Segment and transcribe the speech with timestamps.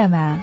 [0.00, 0.42] 파노라마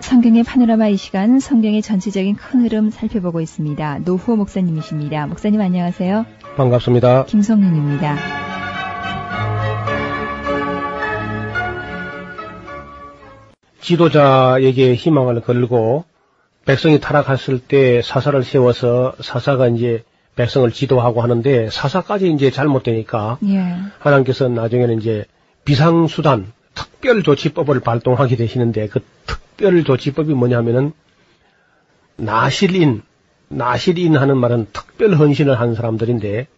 [0.00, 4.00] 성경의 파노라마 이 시간 성경의 전체적인 큰 흐름 살펴보고 있습니다.
[4.04, 5.26] 노후호 목사님이십니다.
[5.26, 6.26] 목사님 안녕하세요.
[6.56, 7.24] 반갑습니다.
[7.24, 8.16] 김성윤입니다.
[13.80, 16.04] 지도자에게 희망을 걸고
[16.64, 20.04] 백성이 타락했을 때 사사를 세워서 사사가 이제
[20.36, 23.74] 백성을 지도하고 하는데 사사까지 이제 잘못되니까 예.
[23.98, 25.24] 하나님께서 나중에는 이제
[25.70, 30.90] 비상수단 특별조치법을 발동하게 되시는데 그 특별조치법이 뭐냐면은
[32.16, 33.02] 나실인
[33.46, 36.48] 나실인 하는 말은 특별 헌신을 한 사람들인데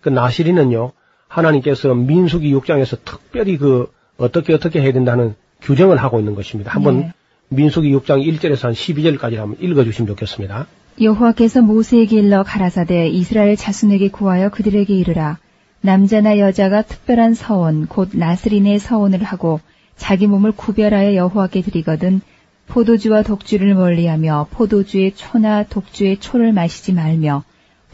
[0.00, 0.90] 그 나실인은요
[1.28, 6.72] 하나님께서 민수기 6장에서 특별히 그 어떻게 어떻게 해야 된다는 규정을 하고 있는 것입니다.
[6.72, 7.12] 한번 예.
[7.50, 10.66] 민수기 6장 1절에서 한 12절까지 한번 읽어주시면 좋겠습니다.
[11.00, 15.38] 여호와께서 모세에게 일러 가라사대 이스라엘 자손에게 구하여 그들에게 이르라
[15.82, 19.60] 남자나 여자가 특별한 서원 곧 나스린의 서원을 하고
[19.96, 22.20] 자기 몸을 구별하여 여호와께 드리거든
[22.66, 27.44] 포도주와 독주를 멀리하며 포도주의 초나 독주의 초를 마시지 말며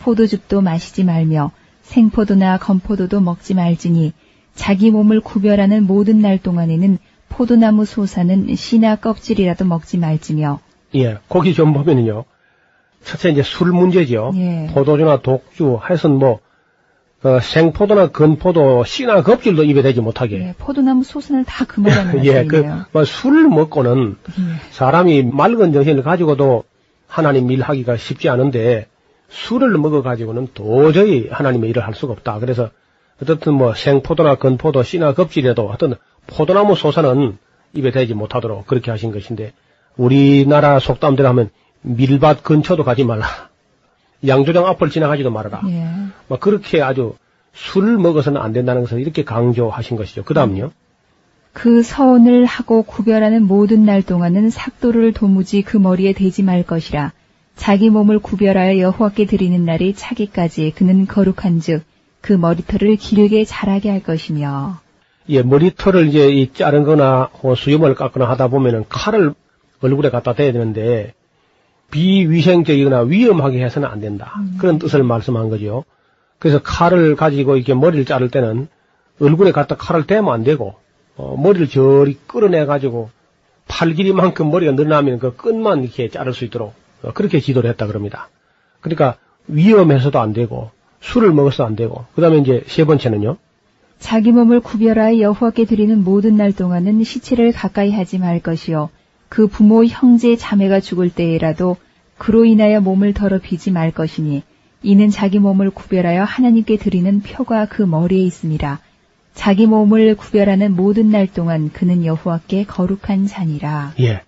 [0.00, 4.12] 포도즙도 마시지 말며 생포도나 건포도도 먹지 말지니
[4.54, 6.98] 자기 몸을 구별하는 모든 날 동안에는
[7.28, 10.60] 포도나무 소사는 씨나 껍질이라도 먹지 말지며
[10.94, 12.24] 예, 거기 좀 보면은요.
[13.04, 14.32] 첫째 이제 술 문제죠.
[14.34, 14.68] 예.
[14.72, 16.40] 포도주나 독주, 하여튼 뭐
[17.26, 20.38] 어, 생포도나 건포도, 씨나 겁질도 입에 대지 못하게.
[20.38, 22.84] 예, 포도나무 소선을 다 금하라는 예, 그, 말씀이네요.
[22.92, 24.42] 뭐 술을 먹고는 예.
[24.70, 26.62] 사람이 맑은 정신을 가지고도
[27.08, 28.86] 하나님 일하기가 쉽지 않은데
[29.28, 32.38] 술을 먹어가지고는 도저히 하나님의 일을 할 수가 없다.
[32.38, 32.70] 그래서
[33.20, 35.96] 어떻든 뭐 생포도나 건포도, 씨나 겁질이라도 어떤
[36.28, 37.36] 포도나무 소사는
[37.72, 39.52] 입에 대지 못하도록 그렇게 하신 것인데
[39.96, 41.50] 우리나라 속담대로 하면
[41.82, 43.26] 밀밭 근처도 가지 말라.
[44.26, 45.62] 양조장 앞을 지나가지도 말아라.
[45.68, 45.86] 예.
[46.28, 47.14] 막 그렇게 아주
[47.54, 50.24] 술을 먹어서는 안 된다는 것을 이렇게 강조하신 것이죠.
[50.24, 50.70] 그 다음요.
[51.52, 57.12] 그 서원을 하고 구별하는 모든 날 동안은 삭도를 도무지 그 머리에 대지 말 것이라.
[57.56, 61.82] 자기 몸을 구별하여 여호와께 드리는 날이 차기까지 그는 거룩한즉
[62.20, 64.78] 그 머리털을 기르게 자라게 할 것이며.
[65.30, 69.32] 예, 머리털을 이제 이 자른 거나 어, 수염을 깎거나 하다 보면은 칼을
[69.80, 71.14] 얼굴에 갖다 대야 되는데
[71.90, 74.34] 비위생적이거나 위험하게 해서는 안 된다.
[74.58, 75.84] 그런 뜻을 말씀한 거죠.
[76.38, 78.68] 그래서 칼을 가지고 이렇게 머리를 자를 때는
[79.20, 80.74] 얼굴에 갖다 칼을 대면 안 되고
[81.16, 83.10] 어, 머리를 저리 끌어내 가지고
[83.68, 88.28] 팔 길이만큼 머리가 늘어나면 그 끝만 이렇게 자를 수 있도록 어, 그렇게 지도를 했다 그럽니다.
[88.80, 89.16] 그러니까
[89.48, 90.70] 위험해서도 안 되고
[91.00, 93.36] 술을 먹어서 안 되고 그다음에 이제 세 번째는요.
[93.98, 98.90] 자기 몸을 구별하여 여호와께 드리는 모든 날 동안은 시체를 가까이 하지 말 것이요
[99.28, 101.76] 그 부모 형제 자매가 죽을 때에라도
[102.18, 104.42] 그로 인하여 몸을 더럽히지 말 것이니
[104.82, 108.80] 이는 자기 몸을 구별하여 하나님께 드리는 표가 그 머리에 있습니다.
[109.34, 113.92] 자기 몸을 구별하는 모든 날 동안 그는 여호와께 거룩한 자니라.
[114.00, 114.22] 예.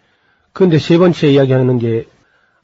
[0.52, 2.06] 그런데 세 번째 이야기하는 게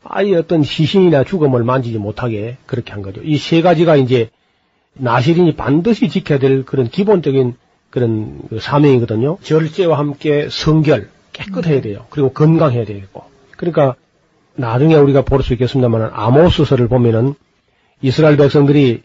[0.03, 3.23] 아예 어떤 시신이나 죽음을 만지지 못하게 그렇게 한 거죠.
[3.23, 4.29] 이 세 가지가 이제
[4.95, 7.55] 나시린이 반드시 지켜야 될 그런 기본적인
[7.91, 9.39] 그런 그 사명이거든요.
[9.43, 12.07] 절제와 함께 성결, 깨끗해야 돼요.
[12.09, 13.25] 그리고 건강해야 되고.
[13.59, 13.95] 그러니까
[14.55, 17.35] 나중에 우리가 볼 수 있겠습니다만 아모스서를 보면은
[18.01, 19.03] 이스라엘 백성들이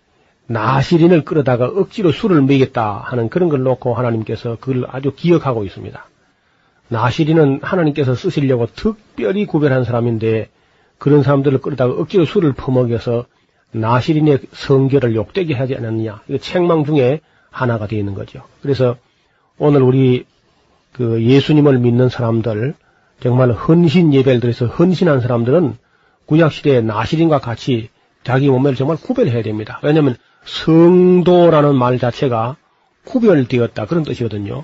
[0.47, 6.05] 나시린을 끌어다가 억지로 술을 먹이겠다 하는 그런 걸 놓고 하나님께서 그걸 아주 기억하고 있습니다.
[6.87, 10.49] 나시린은 하나님께서 쓰시려고 특별히 구별한 사람인데
[10.97, 13.25] 그런 사람들을 끌어다가 억지로 술을 퍼먹여서
[13.71, 16.21] 나시린의 성결을 욕되게 하지 않았느냐.
[16.27, 17.21] 이거 책망 중에
[17.51, 18.41] 하나가 되어 있는 거죠.
[18.61, 18.95] 그래서
[19.59, 20.25] 오늘 우리
[20.93, 22.73] 그 예수님을 믿는 사람들,
[23.21, 25.77] 정말 헌신 예배를 드려서 헌신한 사람들은
[26.25, 27.89] 구약시대의 나시린과 같이
[28.23, 29.79] 자기 몸매를 정말 구별해야 됩니다.
[29.83, 30.15] 왜냐하면
[30.45, 32.55] 성도라는 말 자체가
[33.05, 34.63] 구별되었다 그런 뜻이거든요.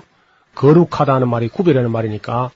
[0.54, 2.50] 거룩하다는 말이 구별하는 말이니까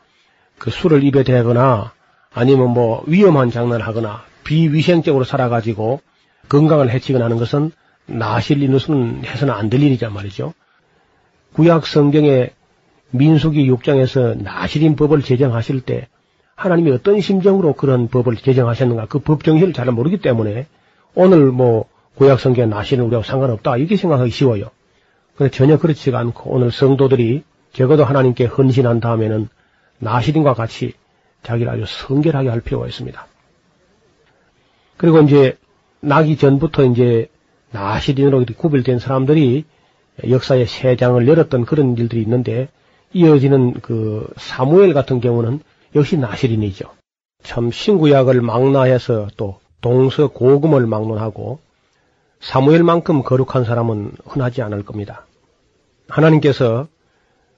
[0.59, 1.93] 그 술을 입에 대거나
[2.33, 6.01] 아니면 뭐 위험한 장난을 하거나 비위생적으로 살아가지고
[6.49, 7.73] 건강을 해치거나 하는 것은
[8.07, 10.55] 나실리누스는 해서는 안 될 일이란 말이죠.
[11.53, 12.53] 구약 성경의
[13.13, 16.09] 민수기 6장에서 나실인 법을 제정하실 때
[16.55, 20.67] 하나님이 어떤 심정으로 그런 법을 제정하셨는가 그 법 정신을 잘 모르기 때문에
[21.15, 21.87] 오늘 뭐
[22.17, 24.71] 구약 성경 나시는 우리하고 상관없다 이렇게 생각하기 쉬워요.
[25.35, 29.49] 그런데 전혀 그렇지가 않고 오늘 성도들이 적어도 하나님께 헌신한 다음에는
[29.99, 30.93] 나시린과 같이
[31.43, 33.27] 자기를 아주 성결하게 할 필요가 있습니다.
[34.99, 35.57] 그리고 이제
[36.01, 37.29] 나기 전부터 이제
[37.71, 39.65] 나시린으로 구별된 사람들이
[40.29, 42.69] 역사의 새 장을 열었던 그런 일들이 있는데
[43.13, 45.61] 이어지는 그 사무엘 같은 경우는
[45.95, 46.91] 역시 나시린이죠.
[47.43, 51.59] 참 신구약을 망라해서 또 동서 고금을 막론하고
[52.41, 55.27] 사무엘만큼 거룩한 사람은 흔하지 않을 겁니다.
[56.09, 56.87] 하나님께서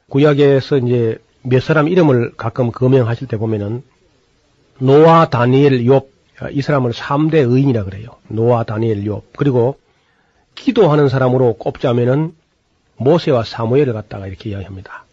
[0.08, 3.82] 구약에서 이제 몇 사람 이름을 가끔 거명하실 때 보면은
[4.78, 6.06] 노아, 다니엘, 욥,
[6.52, 8.16] 이 사람을 3대 의인이라 그래요.
[8.28, 9.22] 노아, 다니엘, 욥.
[9.36, 9.76] 그리고
[10.54, 12.34] 기도하는 사람으로 꼽자면은
[12.96, 15.04] 모세와 사무엘을 갖다가 이렇게 이야기합니다.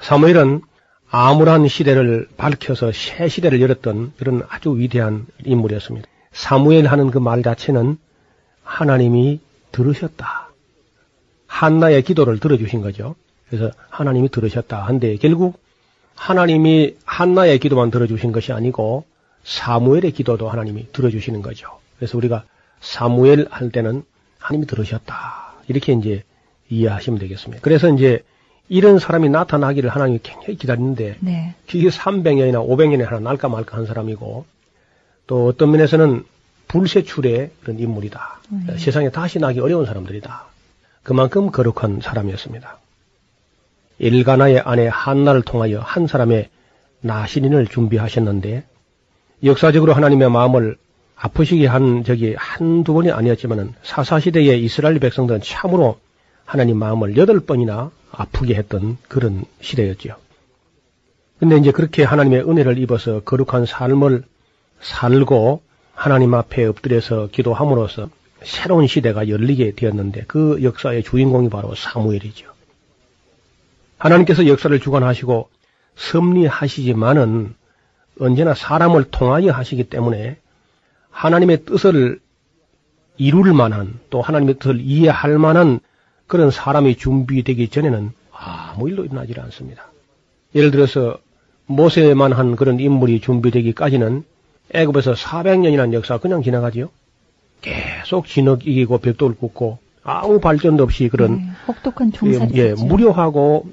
[0.00, 0.62] 사무엘은
[1.10, 6.06] 암울한 시대를 밝혀서 새 시대를 열었던 그런 아주 위대한 인물이었습니다.
[6.32, 7.98] 사무엘 하는 그 말 자체는
[8.62, 9.40] 하나님이
[9.72, 10.50] 들으셨다.
[11.46, 13.16] 한나의 기도를 들어주신 거죠.
[13.48, 15.60] 그래서 하나님이 들으셨다 한데 결국
[16.14, 19.04] 하나님이 한나의 기도만 들어주신 것이 아니고
[19.42, 21.66] 사무엘의 기도도 하나님이 들어주시는 거죠.
[21.98, 22.44] 그래서 우리가
[22.80, 24.04] 사무엘 할 때는
[24.38, 25.54] 하나님이 들으셨다.
[25.66, 26.22] 이렇게 이제
[26.68, 27.62] 이해하시면 되겠습니다.
[27.62, 28.22] 그래서 이제
[28.70, 31.54] 이런 사람이 나타나기를 하나님이 굉장히 기다리는데 네.
[31.68, 34.46] 그게 300년이나 500년에 하나 날까 말까 한 사람이고
[35.26, 36.24] 또 어떤 면에서는
[36.68, 38.40] 불세출의 그런 인물이다.
[38.68, 38.78] 네.
[38.78, 40.44] 세상에 다시 나기 어려운 사람들이다.
[41.02, 42.78] 그만큼 거룩한 사람이었습니다.
[43.98, 46.48] 일가나의 아내 한나를 통하여 한 사람의
[47.00, 48.62] 나신인을 준비하셨는데
[49.42, 50.76] 역사적으로 하나님의 마음을
[51.16, 55.98] 아프시게 한 적이 한두 번이 아니었지만은 사사시대의 이스라엘 백성들은 참으로
[56.44, 60.16] 하나님 마음을 여덟 번이나 아프게 했던 그런 시대였죠.
[61.38, 64.24] 근데 이제 그렇게 하나님의 은혜를 입어서 거룩한 삶을
[64.80, 65.62] 살고
[65.94, 68.08] 하나님 앞에 엎드려서 기도함으로써
[68.42, 72.50] 새로운 시대가 열리게 되었는데 그 역사의 주인공이 바로 사무엘이죠.
[73.98, 75.48] 하나님께서 역사를 주관하시고
[75.96, 77.54] 섭리하시지만은
[78.18, 80.38] 언제나 사람을 통하여 하시기 때문에
[81.10, 82.20] 하나님의 뜻을
[83.16, 85.80] 이룰 만한 또 하나님의 뜻을 이해할 만한
[86.30, 89.90] 그런 사람이 준비되기 전에는 아무 일도 일어나지 않습니다.
[90.54, 91.18] 예를 들어서
[91.66, 94.24] 모세만 한 그런 인물이 준비되기까지는
[94.72, 96.88] 애굽에서 400년이라는 역사 그냥 지나가지요.
[97.62, 103.66] 계속 진흙 이기고 벽돌 굽고 아무 발전도 없이 그런 네, 혹독한 종살이 예, 예, 무료하고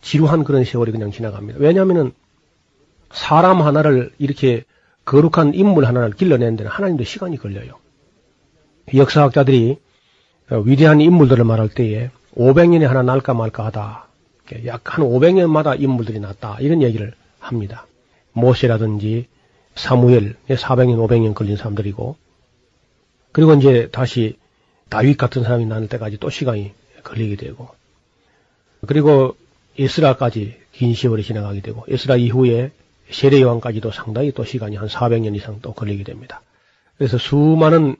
[0.00, 1.58] 지루한 그런 세월이 그냥 지나갑니다.
[1.60, 2.12] 왜냐하면은
[3.10, 4.62] 사람 하나를 이렇게
[5.04, 7.72] 거룩한 인물 하나를 길러내는 데는 하나님도 시간이 걸려요.
[8.94, 9.83] 역사학자들이 어,
[10.50, 14.06] 위대한 인물들을 말할 때에 500년에 하나 날까 말까 하다.
[14.66, 16.58] 약 한 500년마다 인물들이 났다.
[16.60, 17.86] 이런 얘기를 합니다.
[18.32, 19.26] 모세라든지
[19.74, 22.16] 사무엘, 400년, 500년 걸린 사람들이고,
[23.32, 24.36] 그리고 이제 다시
[24.88, 27.68] 다윗 같은 사람이 나는 때까지 또 시간이 걸리게 되고,
[28.86, 29.34] 그리고
[29.78, 32.70] 에스라까지 긴 세월이 지나가게 되고, 에스라 이후에
[33.10, 36.42] 세례 요한까지도 상당히 또 시간이 한 400년 이상 또 걸리게 됩니다.
[36.98, 37.96] 그래서 수많은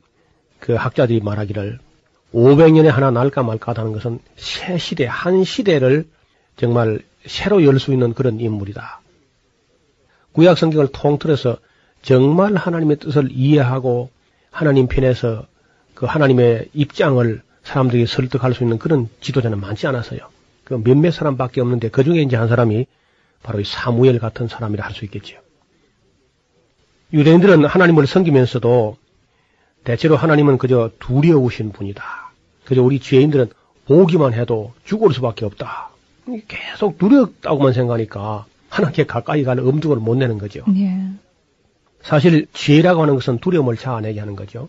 [0.60, 1.78] 그 학자들이 말하기를
[2.34, 6.06] 500년에 하나 날까 말까 하는 것은 새 시대, 한 시대를
[6.56, 9.00] 정말 새로 열 수 있는 그런 인물이다.
[10.32, 11.58] 구약 성경을 통틀어서
[12.02, 14.10] 정말 하나님의 뜻을 이해하고
[14.50, 15.46] 하나님 편에서
[15.94, 20.20] 그 하나님의 입장을 사람들에게 설득할 수 있는 그런 지도자는 많지 않아서요.
[20.64, 22.86] 그 몇몇 사람밖에 없는데 그 중에 이제 한 사람이
[23.42, 25.38] 바로 이 사무엘 같은 사람이라 할 수 있겠지요.
[27.12, 28.96] 유대인들은 하나님을 섬기면서도
[29.84, 32.23] 대체로 하나님은 그저 두려우신 분이다.
[32.64, 33.50] 그저 우리 죄인들은
[33.86, 35.90] 보기만 해도 죽을 수밖에 없다.
[36.48, 40.64] 계속 두렵다고만 생각하니까 하나님께 가까이 가는 엄두를 못 내는 거죠.
[40.76, 40.98] 예.
[42.02, 44.68] 사실 죄라고 하는 것은 두려움을 자아내게 하는 거죠.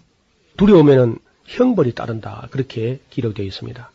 [0.57, 2.47] 두려우면은 형벌이 따른다.
[2.51, 3.91] 그렇게 기록되어 있습니다.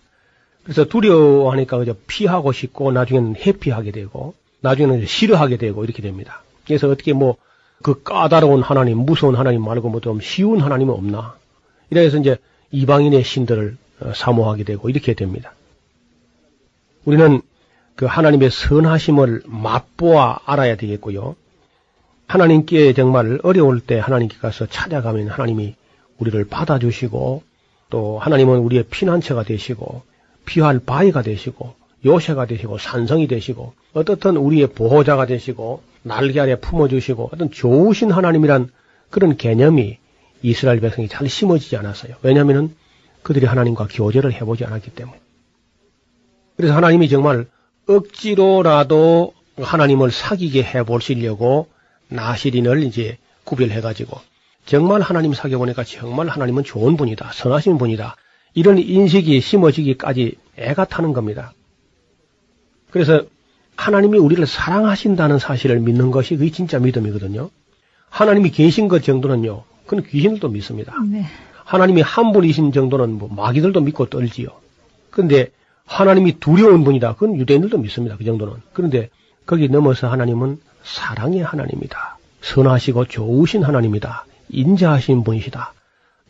[0.64, 6.42] 그래서 두려워하니까 그저 피하고 싶고 나중에는 회피하게 되고 나중에는 싫어하게 되고 이렇게 됩니다.
[6.64, 7.36] 그래서 어떻게 뭐
[7.82, 11.36] 그 까다로운 하나님, 무서운 하나님 말고 뭐 좀 쉬운 하나님은 없나.
[11.90, 12.36] 이래서 이제
[12.70, 15.52] 이방인의 신들을 어, 사모하게 되고 이렇게 됩니다.
[17.04, 17.40] 우리는
[17.96, 21.36] 그 하나님의 선하심을 맛보아 알아야 되겠고요.
[22.26, 25.74] 하나님께 정말 어려울 때 하나님께 가서 찾아가면 하나님이
[26.18, 27.42] 우리를 받아주시고
[27.90, 30.02] 또 하나님은 우리의 피난처가 되시고
[30.46, 37.50] 피할 바위가 되시고 요새가 되시고 산성이 되시고 어떻든 우리의 보호자가 되시고 날개 아래 품어주시고 어떤
[37.50, 38.70] 좋으신 하나님이란
[39.10, 39.98] 그런 개념이
[40.42, 42.14] 이스라엘 백성이 잘 심어지지 않았어요.
[42.22, 42.74] 왜냐하면
[43.22, 45.20] 그들이 하나님과 교제를 해보지 않았기 때문에.
[46.56, 47.46] 그래서 하나님이 정말
[47.86, 51.68] 억지로라도 하나님을 사귀게 해 보시려고
[52.08, 54.18] 나시린을 이제 구별해 가지고
[54.66, 57.32] 정말 하나님 사귀어 보니까 정말 하나님은 좋은 분이다.
[57.32, 58.16] 선하신 분이다.
[58.54, 61.52] 이런 인식이 심어지기까지 애가 타는 겁니다.
[62.90, 63.22] 그래서
[63.76, 67.50] 하나님이 우리를 사랑하신다는 사실을 믿는 것이 그게 진짜 믿음이거든요.
[68.10, 69.64] 하나님이 계신 것 정도는요.
[69.86, 70.94] 그건 귀신들도 믿습니다.
[71.08, 71.24] 네.
[71.70, 74.48] 하나님이 한 분이신 정도는 뭐 마귀들도 믿고 떨지요.
[75.10, 75.52] 그런데
[75.86, 77.14] 하나님이 두려운 분이다.
[77.14, 78.16] 그건 유대인들도 믿습니다.
[78.16, 78.54] 그 정도는.
[78.72, 79.08] 그런데
[79.46, 82.18] 거기 넘어서 하나님은 사랑의 하나님이다.
[82.40, 84.26] 선하시고 좋으신 하나님이다.
[84.48, 85.72] 인자하신 분이시다.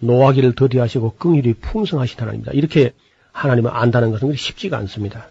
[0.00, 2.52] 노하기를 더디하시고 긍휼이 풍성하신 하나님이다.
[2.52, 2.92] 이렇게
[3.32, 5.30] 하나님을 안다는 것은 쉽지가 않습니다.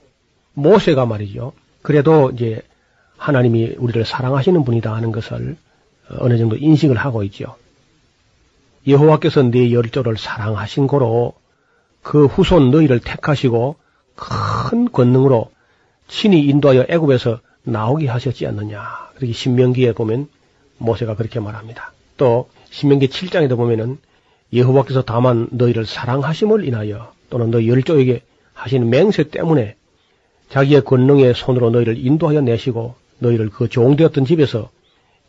[0.56, 1.54] 모세가 말이죠.
[1.84, 2.64] 그래도 이제
[3.18, 5.56] 하나님이 우리를 사랑하시는 분이다 하는 것을
[6.18, 7.58] 어느 정도 인식을 하고 있죠.
[8.88, 11.34] 여호와께서 네 열조를 사랑하신 고로
[12.02, 13.76] 그 후손 너희를 택하시고
[14.16, 15.52] 큰 권능으로
[16.08, 18.82] 친히 인도하여 애굽에서 나오게 하셨지 않느냐.
[19.16, 20.28] 그렇게 신명기에 보면
[20.78, 21.92] 모세가 그렇게 말합니다.
[22.18, 23.98] 또 신명기 7장에도 보면은
[24.54, 29.76] 여호와께서 다만 너희를 사랑하심을 인하여 또는 너희 열조에게 하신 맹세 때문에
[30.50, 34.70] 자기의 권능의 손으로 너희를 인도하여 내시고 너희를 그 종되었던 집에서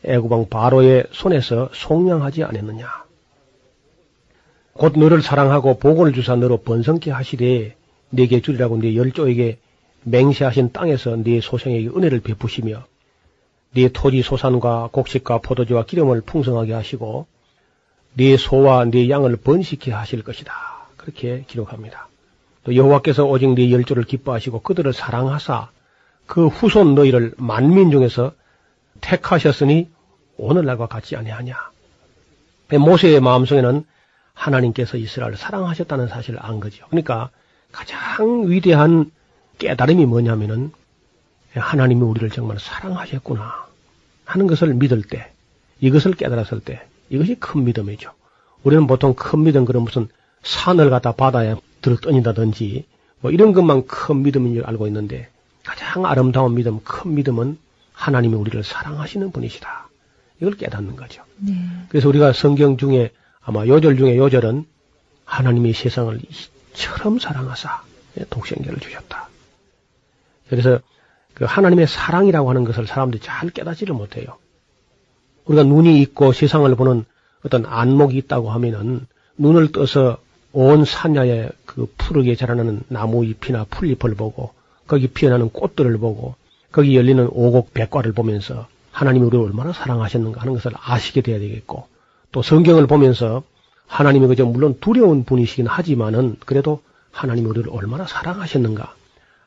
[0.05, 3.10] 애구방 바로의 손에서 속량하지 않았느냐.
[4.81, 7.77] 곧 너를 사랑하고 복을 주사 너로 번성케 하시되
[8.09, 9.59] 네게 주리라고 네 열조에게
[10.05, 12.87] 맹세하신 땅에서 네 소생에게 은혜를 베푸시며
[13.75, 17.27] 네 토지 소산과 곡식과 포도주와 기름을 풍성하게 하시고
[18.15, 20.51] 네 소와 네 양을 번식케 하실 것이다.
[20.97, 22.09] 그렇게 기록합니다.
[22.65, 25.69] 또 여호와께서 오직 네 열조를 기뻐하시고 그들을 사랑하사
[26.25, 28.33] 그 후손 너희를 만민 중에서
[29.03, 29.91] 택하셨으니
[30.39, 31.55] 오늘날과 같지 아니하냐.
[32.79, 33.85] 모세의 마음속에는
[34.41, 36.87] 하나님께서 이스라엘을 사랑하셨다는 사실을 안 거죠.
[36.89, 37.31] 그러니까
[37.73, 39.11] 가장 위대한
[39.59, 40.73] 깨달음이 뭐냐면은
[41.55, 43.67] 하나님이 우리를 정말 사랑하셨구나
[44.25, 45.31] 하는 것을 믿을 때,
[45.81, 48.13] 이것을 깨달았을 때, 이것이 큰 믿음이죠.
[48.63, 50.09] 우리는 보통 큰 믿음 그런 무슨
[50.43, 52.87] 산을 갖다 바다에 들어떠닌다든지
[53.21, 55.29] 뭐 이런 것만 큰 믿음인 줄 알고 있는데
[55.65, 57.59] 가장 아름다운 믿음, 큰 믿음은
[57.93, 59.89] 하나님이 우리를 사랑하시는 분이시다.
[60.41, 61.23] 이걸 깨닫는 거죠.
[61.37, 61.53] 네.
[61.89, 63.11] 그래서 우리가 성경 중에
[63.51, 64.65] 아마 요절 중에 요절은
[65.25, 66.21] 하나님이 세상을
[66.73, 67.83] 이처럼 사랑하사
[68.31, 69.29] 독생자를 주셨다.
[70.49, 70.79] 그래서
[71.35, 74.37] 그 하나님의 사랑이라고 하는 것을 사람들이 잘 깨닫지를 못해요.
[75.47, 77.05] 우리가 눈이 있고 세상을 보는
[77.45, 80.19] 어떤 안목이 있다고 하면은 눈을 떠서
[80.53, 84.53] 온 산야에 그 푸르게 자라나는 나무 잎이나 풀잎을 보고
[84.87, 86.37] 거기 피어나는 꽃들을 보고
[86.71, 91.89] 거기 열리는 오곡 백과를 보면서 하나님이 우리를 얼마나 사랑하셨는가 하는 것을 아시게 돼야 되겠고
[92.33, 93.43] 또 성경을 보면서
[93.87, 98.95] 하나님이 그저 물론 두려운 분이시긴 하지만은 그래도 하나님이 우리를 얼마나 사랑하셨는가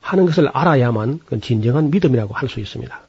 [0.02, 3.02] 하는 것을 알아야만 그 진정한 믿음이라고 할 수 있습니다.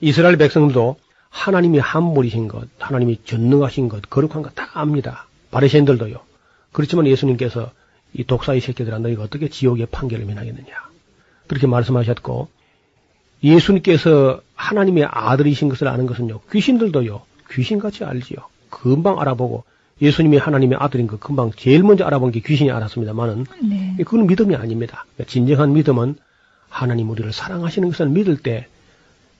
[0.00, 0.96] 이스라엘 백성들도
[1.28, 5.26] 하나님이 한 분이신 것, 하나님이 전능하신 것, 거룩한 것 다 압니다.
[5.50, 6.20] 바리새인들도요.
[6.72, 7.72] 그렇지만 예수님께서
[8.14, 10.72] 이 독사의 새끼들아 너희가 어떻게 지옥의 판결을 면하겠느냐.
[11.48, 12.48] 그렇게 말씀하셨고
[13.42, 16.40] 예수님께서 하나님의 아들이신 것을 아는 것은요.
[16.52, 17.22] 귀신들도요.
[17.50, 18.38] 귀신같이 알지요.
[18.70, 19.64] 금방 알아보고
[20.00, 23.96] 예수님이 하나님의 아들인 거 금방 제일 먼저 알아본 게 귀신이 알았습니다만은 네.
[23.98, 25.04] 그건 믿음이 아닙니다.
[25.26, 26.16] 진정한 믿음은
[26.68, 28.66] 하나님 우리를 사랑하시는 것을 믿을 때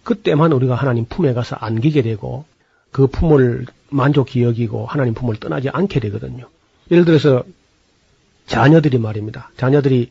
[0.05, 2.45] 그때만 우리가 하나님 품에 가서 안기게 되고
[2.91, 6.47] 그 품을 만족히 여기고 하나님 품을 떠나지 않게 되거든요.
[6.91, 7.45] 예를 들어서
[8.47, 9.51] 자녀들이 말입니다.
[9.57, 10.11] 자녀들이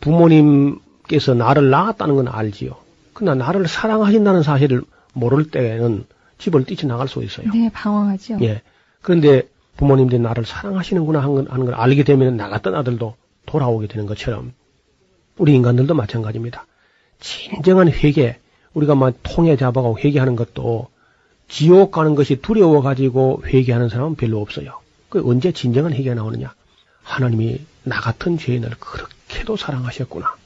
[0.00, 2.76] 부모님께서 나를 낳았다는 건 알지요.
[3.12, 4.82] 그러나 나를 사랑하신다는 사실을
[5.12, 6.06] 모를 때에는
[6.38, 7.50] 집을 뛰쳐나갈 수 있어요.
[7.52, 8.38] 네, 방황하죠.
[8.42, 8.62] 예.
[9.02, 13.16] 그런데 부모님들이 나를 사랑하시는구나 하는 걸, 하는 걸 알게 되면 나갔던 아들도
[13.46, 14.52] 돌아오게 되는 것처럼
[15.36, 16.66] 우리 인간들도 마찬가지입니다.
[17.20, 18.38] 진정한 회개,
[18.74, 20.88] 우리가 막 통해 잡아가고 회개하는 것도
[21.48, 24.80] 지옥 가는 것이 두려워 가지고 회개하는 사람은 별로 없어요.
[25.08, 26.54] 그 언제 진정한 회개가 나오느냐?
[27.02, 30.36] 하나님이 나 같은 죄인을 그렇게도 사랑하셨구나.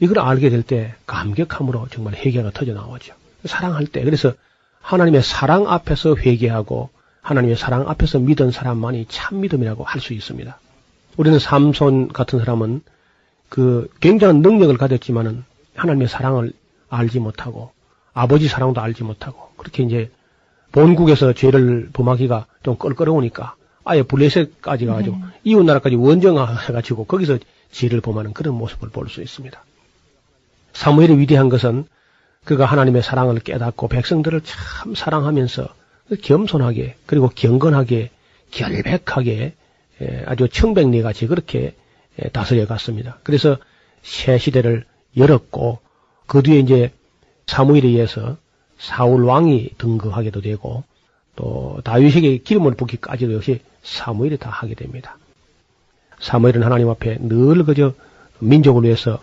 [0.00, 3.14] 이걸 알게 될 때 감격함으로 정말 회개가 터져 나오죠.
[3.46, 4.02] 사랑할 때.
[4.04, 4.32] 그래서
[4.80, 6.90] 하나님의 사랑 앞에서 회개하고
[7.22, 10.58] 하나님의 사랑 앞에서 믿은 사람만이 참 믿음이라고 할 수 있습니다.
[11.16, 12.82] 우리는 삼손 같은 사람은
[13.48, 16.52] 그 굉장한 능력을 가졌지만은 하나님의 사랑을
[16.90, 17.72] 알지 못하고
[18.12, 20.10] 아버지 사랑도 알지 못하고 그렇게 이제
[20.72, 25.22] 본국에서 죄를 범하기가 좀 껄끄러우니까 아예 블레셋까지 가가지고 네.
[25.44, 27.38] 이웃 나라까지 원정해가지고 거기서
[27.70, 29.62] 죄를 범하는 그런 모습을 볼 수 있습니다.
[30.72, 31.86] 사무엘이 위대한 것은
[32.44, 35.68] 그가 하나님의 사랑을 깨닫고 백성들을 참 사랑하면서
[36.22, 38.10] 겸손하게 그리고 경건하게
[38.50, 39.54] 결백하게
[40.26, 41.74] 아주 청백리 같이 그렇게
[42.32, 43.18] 다스려 갔습니다.
[43.22, 43.56] 그래서
[44.02, 44.84] 새 시대를
[45.16, 45.78] 열었고
[46.26, 46.92] 그 뒤에 이제
[47.46, 48.36] 사무엘에 의해서
[48.78, 50.84] 사울 왕이 등극하게도 되고
[51.36, 55.16] 또 다윗에게 기름을 붓기까지도 역시 사무엘이 다 하게 됩니다.
[56.20, 57.94] 사무엘은 하나님 앞에 늘 그저
[58.38, 59.22] 민족을 위해서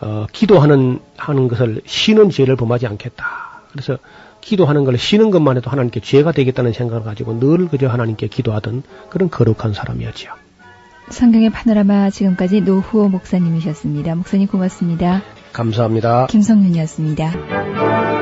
[0.00, 3.24] 어, 기도하는 하는 것을 쉬는 죄를 범하지 않겠다.
[3.72, 3.98] 그래서
[4.40, 9.30] 기도하는 걸 쉬는 것만 해도 하나님께 죄가 되겠다는 생각을 가지고 늘 그저 하나님께 기도하던 그런
[9.30, 10.32] 거룩한 사람이었지요.
[11.10, 14.14] 성경의 파노라마 지금까지 노후호 목사님이셨습니다.
[14.14, 15.22] 목사님 고맙습니다.
[15.52, 16.26] 감사합니다.
[16.26, 18.17] 김성윤이었습니다.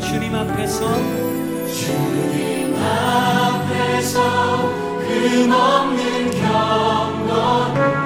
[0.00, 0.86] 주님 앞에서.
[1.72, 4.18] 주님 앞에서
[5.00, 7.97] 그 금없는 경건.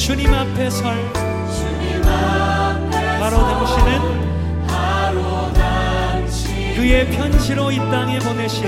[0.00, 0.96] 주님 앞에 설.
[3.20, 4.00] 바로 당신은
[6.74, 8.64] 그의 편지로 이 땅에 보내신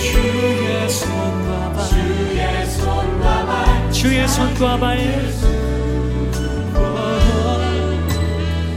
[0.00, 1.86] 주의 손과 발.
[1.90, 3.92] 주의 손과 발.
[3.92, 4.96] 주의 손과 발.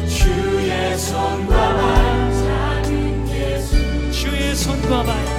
[0.09, 1.89] 주의 손과 발.
[4.11, 5.38] 주의 손과 발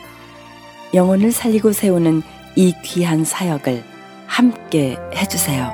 [0.93, 2.21] 영혼을 살리고 세우는
[2.55, 3.83] 이 귀한 사역을
[4.27, 5.71] 함께 해주세요.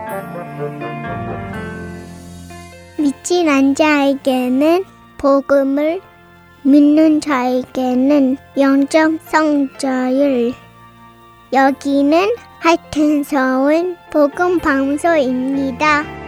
[2.98, 4.86] 믿진 않은 자에게는
[5.18, 6.02] 복음을
[6.64, 10.54] 믿는 자에게는 영적 성자율
[11.54, 16.27] 여기는 하여튼 서울 복음 방송입니다.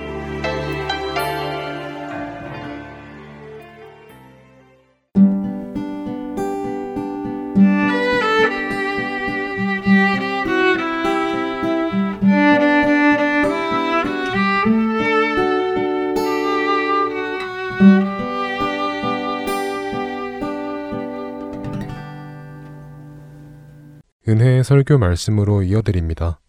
[24.64, 26.40] 설교 말씀으로 이어드립니다.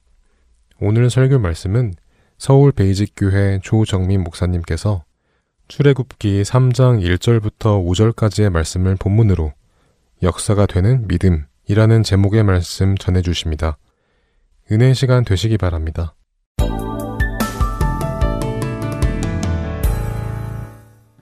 [0.80, 1.94] 오늘 설교 말씀은
[2.38, 5.04] 서울 베이직교회 조정민 목사님께서
[5.68, 9.52] 출애굽기 3장 1절부터 5절까지의 말씀을 본문으로
[10.22, 13.78] 역사가 되는 믿음이라는 제목의 말씀 전해 주십니다.
[14.72, 16.14] 은혜 시간 되시기 바랍니다.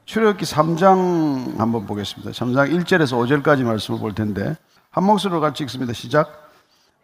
[0.05, 2.31] 출애굽기 3장 한번 보겠습니다.
[2.31, 4.57] 3장 1절에서 5절까지 말씀을 볼 텐데
[4.91, 5.93] 한 목소리로 같이 읽습니다.
[5.93, 6.48] 시작.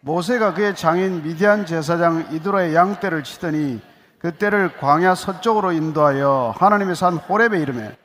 [0.05, 3.81] 모세가 그의 장인 미디안 제사장 이드로의 양떼를 치더니
[4.19, 7.97] 그 떼를 광야 서쪽으로 인도하여 하나님의 산 호렙에 이름에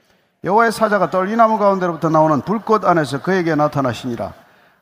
[0.43, 4.33] 여호와의 사자가 떨기나무 가운데로부터 나오는 불꽃 안에서 그에게 나타나시니라.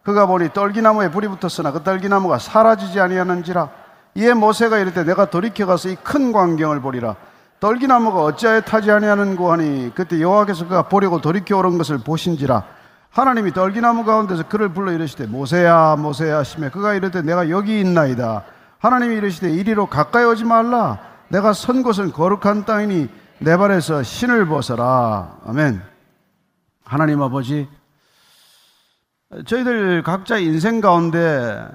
[0.05, 3.69] 그가 보니 떨기나무에 불이 붙었으나 그 떨기나무가 사라지지 아니하는지라.
[4.15, 7.17] 이에 모세가 이르되 내가 돌이켜 가서 이 큰 광경을 보리라.
[7.59, 12.63] 떨기나무가 어찌하여 타지 아니하는고 하니 그때 여호와께서 그가 보려고 돌이켜 오른 것을 보신지라.
[13.11, 18.45] 하나님이 떨기나무 가운데서 그를 불러 이르시되 모세야 모세야 하시며 그가 이르되 내가 여기 있나이다.
[18.79, 21.01] 하나님이 이르시되 이리로 가까이 오지 말라.
[21.29, 23.09] 내가 선 곳은 거룩한 땅이니
[23.41, 25.39] 내 발에서 신을 벗어라.
[25.47, 25.83] 아멘.
[26.85, 27.69] 하나님 아버지,
[29.47, 31.69] 저희들 각자 인생 가운데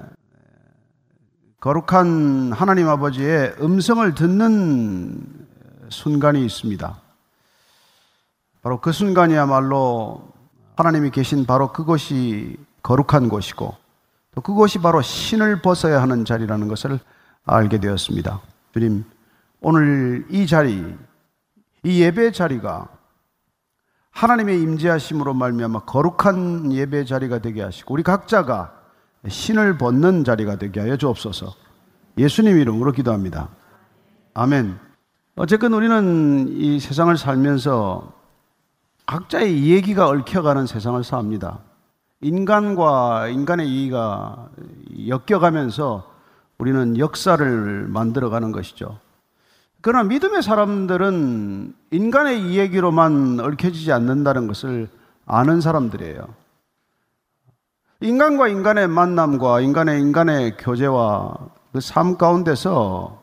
[1.60, 5.46] 거룩한 하나님 아버지의 음성을 듣는
[5.88, 7.00] 순간이 있습니다.
[8.62, 10.33] 바로 그 순간이야말로
[10.76, 13.74] 하나님이 계신 바로 그곳이 거룩한 곳이고
[14.34, 16.98] 또 그곳이 바로 신을 벗어야 하는 자리라는 것을
[17.44, 18.40] 알게 되었습니다.
[18.72, 19.04] 주님,
[19.60, 20.96] 오늘 이 자리,
[21.84, 22.88] 이 예배 자리가
[24.10, 28.72] 하나님의 임재하심으로 말미암아 거룩한 예배 자리가 되게 하시고 우리 각자가
[29.26, 31.54] 신을 벗는 자리가 되게 하여 주옵소서.
[32.18, 33.48] 예수님 이름으로 기도합니다.
[34.34, 34.78] 아멘.
[35.36, 38.12] 어쨌건 우리는 이 세상을 살면서
[39.06, 41.60] 각자의 이야기가 얽혀가는 세상을 삽니다.
[42.20, 44.48] 인간과 인간의 이해가
[45.08, 46.10] 엮여가면서
[46.58, 48.98] 우리는 역사를 만들어가는 것이죠.
[49.80, 54.88] 그러나 믿음의 사람들은 인간의 이야기로만 얽혀지지 않는다는 것을
[55.26, 56.26] 아는 사람들이에요.
[58.00, 61.36] 인간과 인간의 만남과 인간의 인간의 교제와
[61.74, 63.20] 그 삶 가운데서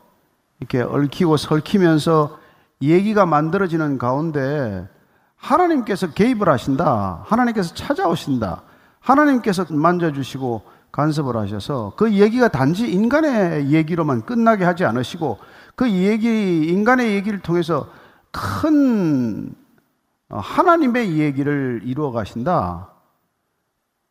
[0.60, 2.38] 이렇게 얽히고 설키면서
[2.82, 4.86] 얘기가 만들어지는 가운데
[5.42, 7.24] 하나님께서 개입을 하신다.
[7.26, 8.62] 하나님께서 찾아오신다.
[9.00, 15.38] 하나님께서 만져주시고 간섭을 하셔서 그 얘기가 단지 인간의 얘기로만 끝나게 하지 않으시고
[15.74, 17.88] 그 얘기, 인간의 얘기를 통해서
[18.30, 19.52] 큰
[20.28, 22.90] 하나님의 이야기를 이루어 가신다.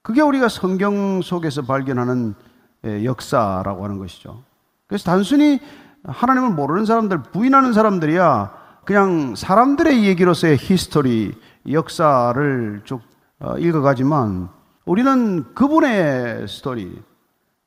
[0.01, 2.35] 그게 우리가 성경 속에서 발견하는
[2.83, 4.43] 역사라고 하는 것이죠.
[4.87, 5.61] 그래서 단순히
[6.03, 11.33] 하나님을 모르는 사람들, 부인하는 사람들이야 그냥 사람들의 얘기로서의 history,
[11.71, 13.01] 역사를 쭉
[13.39, 14.49] 어, 읽어가지만
[14.85, 17.01] 우리는 그분의 스토리,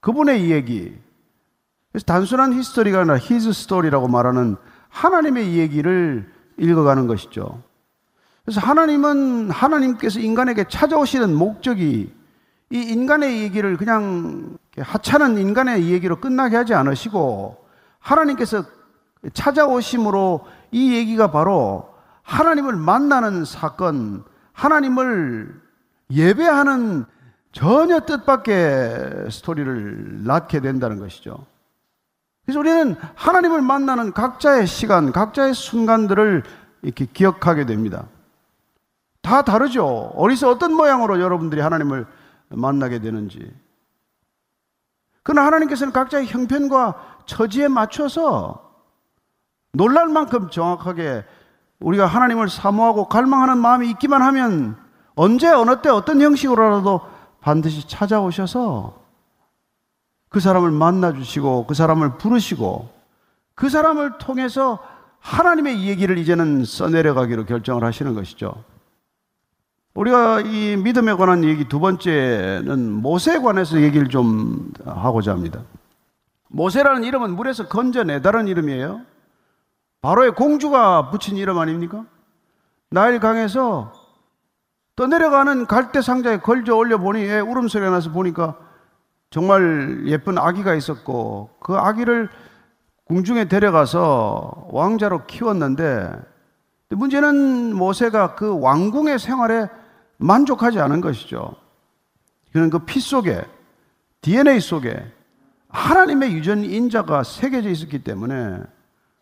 [0.00, 0.96] 그분의 이야기,
[1.92, 4.56] 그래서 단순한 history가 아니라 His story라고 말하는
[4.88, 7.62] 하나님의 이야기를 읽어가는 것이죠.
[8.44, 12.12] 그래서 하나님은 하나님께서 인간에게 찾아오시는 목적이
[12.70, 17.64] 이 인간의 얘기를 그냥 하찮은 인간의 얘기로 끝나게 하지 않으시고
[18.00, 18.64] 하나님께서
[19.32, 25.54] 찾아오심으로 이 얘기가 바로 하나님을 만나는 사건, 하나님을
[26.10, 27.04] 예배하는
[27.52, 31.46] 전혀 뜻밖의 스토리를 낳게 된다는 것이죠.
[32.44, 36.42] 그래서 우리는 하나님을 만나는 각자의 시간, 각자의 순간들을
[36.82, 38.08] 이렇게 기억하게 됩니다.
[39.22, 39.86] 다 다르죠.
[40.16, 42.04] 어디서 어떤 모양으로 여러분들이 하나님을
[42.48, 43.48] 만나게 되는지.
[45.22, 48.73] 그러나 하나님께서는 각자의 형편과 처지에 맞춰서
[49.74, 51.24] 놀랄 만큼 정확하게
[51.80, 54.76] 우리가 하나님을 사모하고 갈망하는 마음이 있기만 하면
[55.16, 57.00] 언제 어느 때 어떤 형식으로라도
[57.40, 59.02] 반드시 찾아오셔서
[60.28, 62.88] 그 사람을 만나 주시고 그 사람을 부르시고
[63.54, 64.78] 그 사람을 통해서
[65.20, 68.54] 하나님의 얘기를 이제는 써내려가기로 결정을 하시는 것이죠.
[69.94, 75.60] 우리가 이 믿음에 관한 얘기 두 번째는 모세에 관해서 얘기를 좀 하고자 합니다.
[76.48, 79.02] 모세라는 이름은 물에서 건져내다는 이름이에요.
[80.04, 82.04] 바로의 공주가 붙인 이름 아닙니까?
[82.90, 83.90] 나일강에서
[84.96, 88.54] 떠내려가는 갈대 상자에 걸져 올려 보니 애 울음소리가 나서 보니까
[89.30, 92.28] 정말 예쁜 아기가 있었고 그 아기를
[93.06, 96.12] 궁중에 데려가서 왕자로 키웠는데
[96.90, 99.68] 문제는 모세가 그 왕궁의 생활에
[100.18, 101.54] 만족하지 않은 것이죠.
[102.52, 103.42] 그는 그 피 속에
[104.20, 105.02] DNA 속에
[105.70, 108.60] 하나님의 유전 인자가 새겨져 있었기 때문에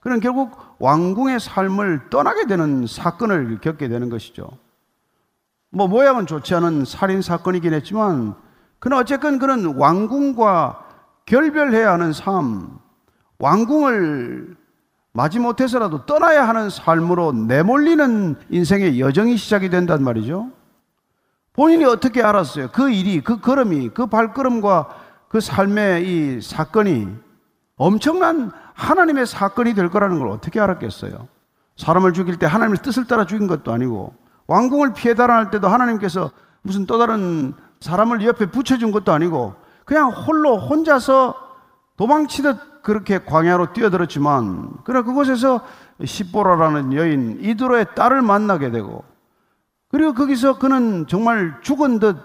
[0.02, 4.48] 그는 결국 왕궁의 삶을 떠나게 되는 사건을 겪게 되는 것이죠.
[5.70, 8.34] 뭐 모양은 좋지 않은 살인 사건이긴 했지만
[8.80, 10.84] 그는 어쨌건 그는 왕궁과
[11.24, 12.78] 결별해야 하는 삶,
[13.38, 14.56] 왕궁을
[15.12, 20.50] 마지못해서라도 떠나야 하는 삶으로 내몰리는 인생의 여정이 시작이 된단 말이죠.
[21.52, 22.70] 본인이 어떻게 알았어요?
[22.72, 24.88] 그 일이, 그 걸음이, 그 발걸음과
[25.28, 27.08] 그 삶의 이 사건이
[27.76, 31.28] 엄청난 하나님의 사건이 될 거라는 걸 어떻게 알았겠어요?
[31.76, 34.14] 사람을 죽일 때 하나님의 뜻을 따라 죽인 것도 아니고
[34.46, 36.30] 왕궁을 피해 달아날 때도 하나님께서
[36.62, 39.54] 무슨 또 다른 사람을 옆에 붙여준 것도 아니고
[39.85, 41.35] 그냥 홀로 혼자서
[41.96, 45.61] 도망치듯 그렇게 광야로 뛰어들었지만 그러나 그곳에서
[46.04, 49.04] 십보라라는 여인 이드로의 딸을 만나게 되고
[49.88, 52.16] 그리고 거기서 그는 정말 죽은 듯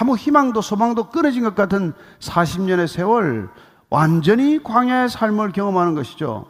[0.00, 3.50] 아무 희망도 소망도 끊어진 것 같은 40년의 세월
[3.92, 6.46] 완전히 광야의 삶을 경험하는 것이죠.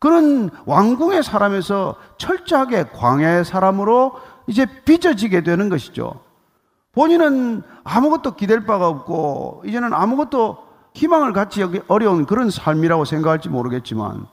[0.00, 4.16] 그는 왕궁의 사람에서 철저하게 광야의 사람으로
[4.48, 6.20] 이제 빚어지게 되는 것이죠.
[6.90, 10.58] 본인은 아무것도 기댈 바가 없고 이제는 아무것도
[10.94, 14.26] 희망을 갖지 어려운 그런 삶이라고 생각할지 모르겠지만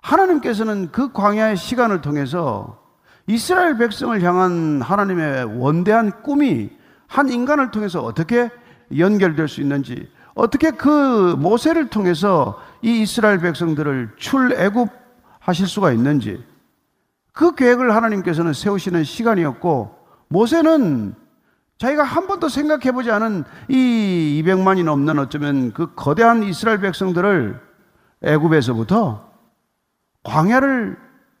[0.00, 2.78] 하나님께서는 그 광야의 시간을 통해서
[3.26, 6.70] 이스라엘 백성을 향한 하나님의 원대한 꿈이
[7.06, 8.48] 한 인간을 통해서 어떻게
[8.96, 16.42] 연결될 수 있는지 어떻게 그 모세를 통해서 이 이스라엘 백성들을 출애굽하실 수가 있는지
[17.32, 19.94] 그 계획을 하나님께서는 세우시는 시간이었고
[20.28, 21.14] 모세는
[21.78, 27.58] 자기가 한 번도 생각해 보지 않은 이 200만이 넘는 어쩌면 그 거대한 이스라엘 백성들을
[28.22, 29.30] 애굽에서부터
[30.22, 30.98] 광야를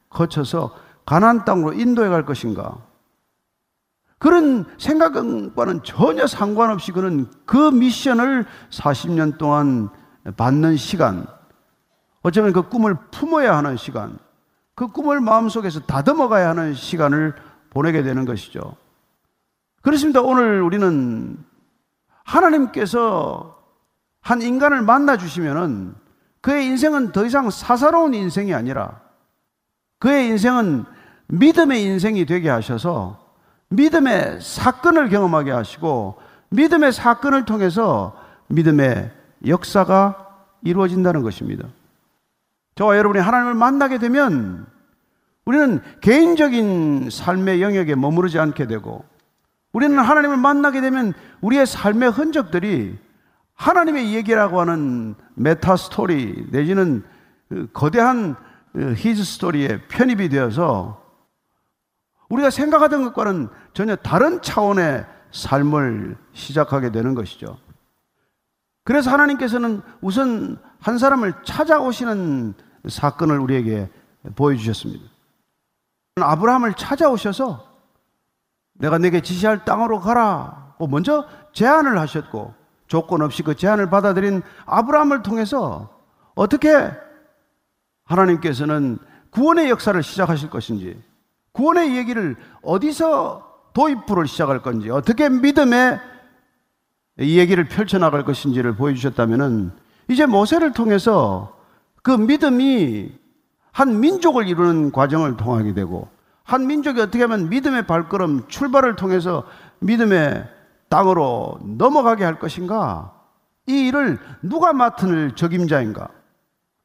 [0.08, 0.74] 거쳐서
[1.04, 2.78] 가나안 땅으로 인도해 갈 것인가?
[4.20, 9.88] 그런 생각과는 전혀 상관없이 그는 그 미션을 40년 동안
[10.36, 11.26] 받는 시간,
[12.20, 14.18] 어쩌면 그 꿈을 품어야 하는 시간,
[14.74, 17.34] 그 꿈을 마음속에서 다듬어 가야 하는 시간을
[17.70, 18.76] 보내게 되는 것이죠.
[19.80, 20.20] 그렇습니다.
[20.20, 21.42] 오늘 우리는
[22.24, 23.56] 하나님께서
[24.20, 25.94] 한 인간을 만나 주시면은
[26.42, 29.00] 그의 인생은 더 이상 사사로운 인생이 아니라
[29.98, 30.84] 그의 인생은
[31.28, 33.19] 믿음의 인생이 되게 하셔서
[33.70, 36.16] 믿음의 사건을 경험하게 하시고
[36.50, 38.16] 믿음의 사건을 통해서
[38.48, 39.10] 믿음의
[39.46, 40.28] 역사가
[40.62, 41.68] 이루어진다는 것입니다.
[42.74, 44.66] 저와 여러분이 하나님을 만나게 되면
[45.44, 49.04] 우리는 개인적인 삶의 영역에 머무르지 않게 되고
[49.72, 52.98] 우리는 하나님을 만나게 되면 우리의 삶의 흔적들이
[53.54, 57.04] 하나님의 얘기라고 하는 meta story 내지는
[57.48, 58.36] 그 거대한
[58.74, 61.02] His story에 편입이 되어서
[62.30, 67.58] 우리가 생각하던 것과는 전혀 다른 차원의 삶을 시작하게 되는 것이죠.
[68.84, 72.54] 그래서 하나님께서는 우선 한 사람을 찾아오시는
[72.88, 73.90] 사건을 우리에게
[74.36, 75.04] 보여주셨습니다.
[76.16, 77.68] 아브라함을 찾아오셔서
[78.74, 80.74] 내가 내게 지시할 땅으로 가라.
[80.88, 82.54] 먼저 제안을 하셨고
[82.86, 86.00] 조건 없이 그 제안을 받아들인 아브라함을 통해서
[86.34, 86.90] 어떻게
[88.04, 88.98] 하나님께서는
[89.30, 91.00] 구원의 역사를 시작하실 것인지
[91.52, 96.00] 구원의 얘기를 어디서 도입부를 시작할 건지 어떻게 믿음의
[97.20, 99.72] 이 얘기를 펼쳐나갈 것인지를 보여주셨다면
[100.08, 101.56] 이제 모세를 통해서
[102.02, 103.12] 그 믿음이
[103.72, 106.08] 한 민족을 이루는 과정을 통하게 되고
[106.42, 109.44] 한 민족이 어떻게 하면 믿음의 발걸음 출발을 통해서
[109.80, 110.48] 믿음의
[110.88, 113.14] 땅으로 넘어가게 할 것인가?
[113.66, 116.08] 이 일을 누가 맡을 적임자인가?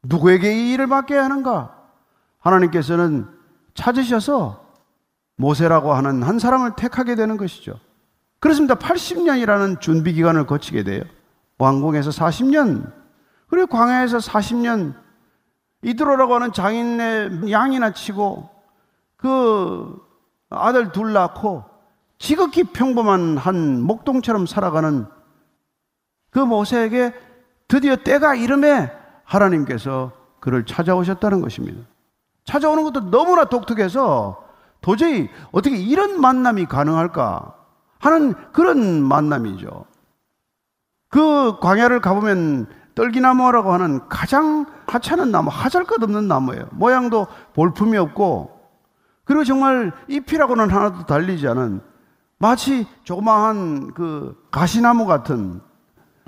[0.04, 1.76] 누구에게 이 일을 맡겨야 하는가?
[2.40, 3.28] 하나님께서는
[3.76, 4.66] 찾으셔서
[5.38, 7.76] 모세라고 하는 한 사람을 택하게 되는 것이죠.
[8.40, 8.76] 그렇습니다.
[8.76, 11.04] 80년이라는 준비 기간을 거치게 돼요.
[11.58, 12.92] 왕궁에서 40년,
[13.48, 14.96] 그리고 광야에서 40년,
[15.84, 18.50] 이드로라고 하는 장인의 양이나 치고
[19.18, 19.96] 그
[20.50, 21.64] 아들 둘 낳고
[22.18, 25.06] 지극히 평범한 한 목동처럼 살아가는
[26.32, 27.14] 그 모세에게
[27.68, 28.92] 드디어 때가 이름에
[29.24, 31.82] 하나님께서 그를 찾아오셨다는 것입니다.
[32.46, 34.44] 찾아오는 것도 너무나 독특해서
[34.82, 37.56] 도저히 어떻게 이런 만남이 가능할까
[38.00, 39.86] 하는 그런 만남이죠.
[41.10, 46.68] 그 광야를 가보면 떨기나무라고 하는 가장 하찮은 나무, 하잘것 없는 나무예요.
[46.72, 48.52] 모양도 볼품이 없고,
[49.26, 51.82] 그리고 정말 잎이라고는 하나도 달리지 않은
[52.38, 55.62] 마치 조그마한 그 가시나무 같은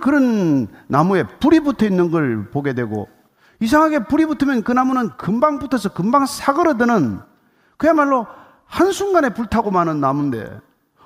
[0.01, 3.07] 그런 나무에 불이 붙어 있는 걸 보게 되고,
[3.59, 7.19] 이상하게 불이 붙으면 그 나무는 금방 붙어서 금방 사그러드는
[7.77, 8.27] 그야말로
[8.65, 10.59] 한순간에 불타고 마는 나무인데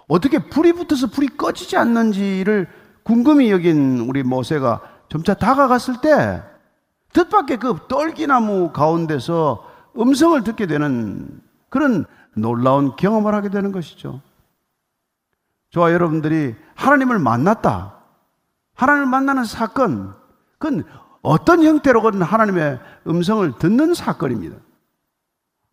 [0.08, 2.68] 어떻게 불이 붙어서 불이 꺼지지 않는지를
[3.04, 6.44] 궁금히 여긴 우리 모세가 점차 다가갔을 때
[7.14, 9.66] 뜻밖의 그 떨기나무 가운데서
[9.98, 14.22] 음성을 듣게 되는 그런 놀라운 경험을 하게 되는 것이죠.
[15.72, 17.96] 저와 여러분들이 하나님을 만났다.
[18.76, 20.16] 하나님을 만나는 사건,
[20.58, 20.86] 그건
[21.22, 24.58] 어떤 형태로건 하나님의 음성을 듣는 사건입니다.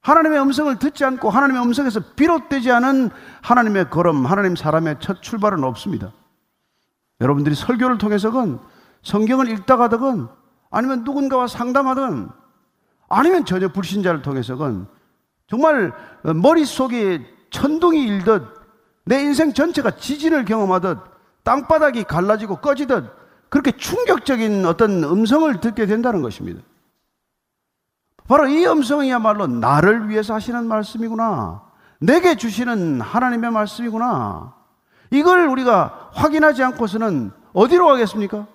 [0.00, 3.10] 하나님의 음성을 듣지 않고 하나님의 음성에서 비롯되지 않은
[3.42, 6.12] 하나님의 걸음, 하나님 사람의 첫 출발은 없습니다.
[7.20, 8.60] 여러분들이 설교를 통해서건
[9.02, 10.28] 성경을 읽다가든
[10.70, 12.28] 아니면 누군가와 상담하든
[13.08, 14.86] 아니면 전혀 불신자를 통해서건
[15.46, 18.42] 정말 머릿속에 천둥이 일듯
[19.04, 20.98] 내 인생 전체가 지진을 경험하듯
[21.42, 23.17] 땅바닥이 갈라지고 꺼지듯
[23.48, 26.62] 그렇게 충격적인 어떤 음성을 듣게 된다는 것입니다.
[28.26, 31.62] 바로 이 음성이야말로 나를 위해서 하시는 말씀이구나.
[32.00, 34.54] 내게 주시는 하나님의 말씀이구나.
[35.10, 38.46] 이걸 우리가 확인하지 않고서는 어디로 가겠습니까?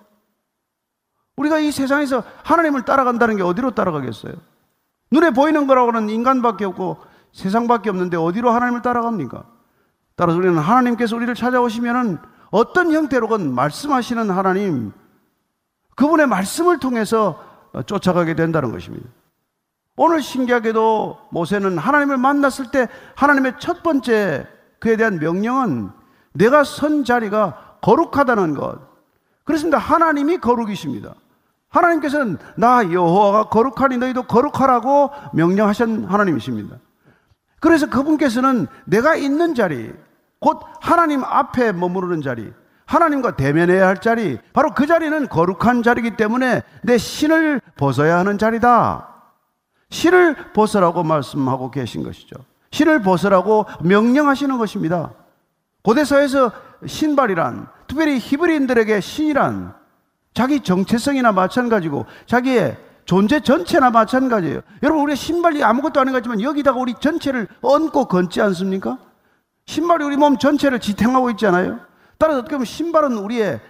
[1.36, 4.34] 우리가 이 세상에서 하나님을 따라간다는 게 어디로 따라가겠어요?
[5.10, 6.98] 눈에 보이는 거라고는 인간밖에 없고
[7.32, 9.44] 세상밖에 없는데 어디로 하나님을 따라갑니까?
[10.14, 12.18] 따라서 우리는 하나님께서 우리를 찾아오시면은
[12.54, 14.92] 어떤 형태로건 말씀하시는 하나님,
[15.96, 17.42] 그분의 말씀을 통해서
[17.84, 19.08] 쫓아가게 된다는 것입니다.
[19.96, 22.86] 오늘 신기하게도 모세는 하나님을 만났을 때
[23.16, 24.46] 하나님의 첫 번째
[24.78, 25.90] 그에 대한 명령은
[26.32, 28.78] 내가 선 자리가 거룩하다는 것.
[29.42, 29.78] 그렇습니다.
[29.78, 31.12] 하나님이 거룩이십니다.
[31.70, 36.76] 하나님께서는 나 여호와가 거룩하니 너희도 거룩하라고 명령하신 하나님이십니다.
[37.58, 39.92] 그래서 그분께서는 내가 있는 자리,
[40.44, 42.52] 곧 하나님 앞에 머무르는 자리,
[42.84, 49.08] 하나님과 대면해야 할 자리, 바로 그 자리는 거룩한 자리이기 때문에 내 신을 벗어야 하는 자리다.
[49.88, 52.36] 신을 벗으라고 말씀하고 계신 것이죠.
[52.72, 55.12] 신을 벗으라고 명령하시는 것입니다.
[55.82, 56.52] 고대사에서
[56.84, 59.72] 신발이란 특별히 히브리인들에게 신이란
[60.34, 62.76] 자기 정체성이나 마찬가지고 자기의
[63.06, 64.60] 존재 전체나 마찬가지예요.
[64.82, 68.98] 여러분 우리 신발이 아무것도 아닌 것 같지만 여기다가 우리 전체를 얹고 걷지 않습니까?
[69.66, 71.80] 신발이 우리 몸 전체를 지탱하고 있잖아요.
[72.18, 73.60] 따라서 어떻게 보면 신발은 우리의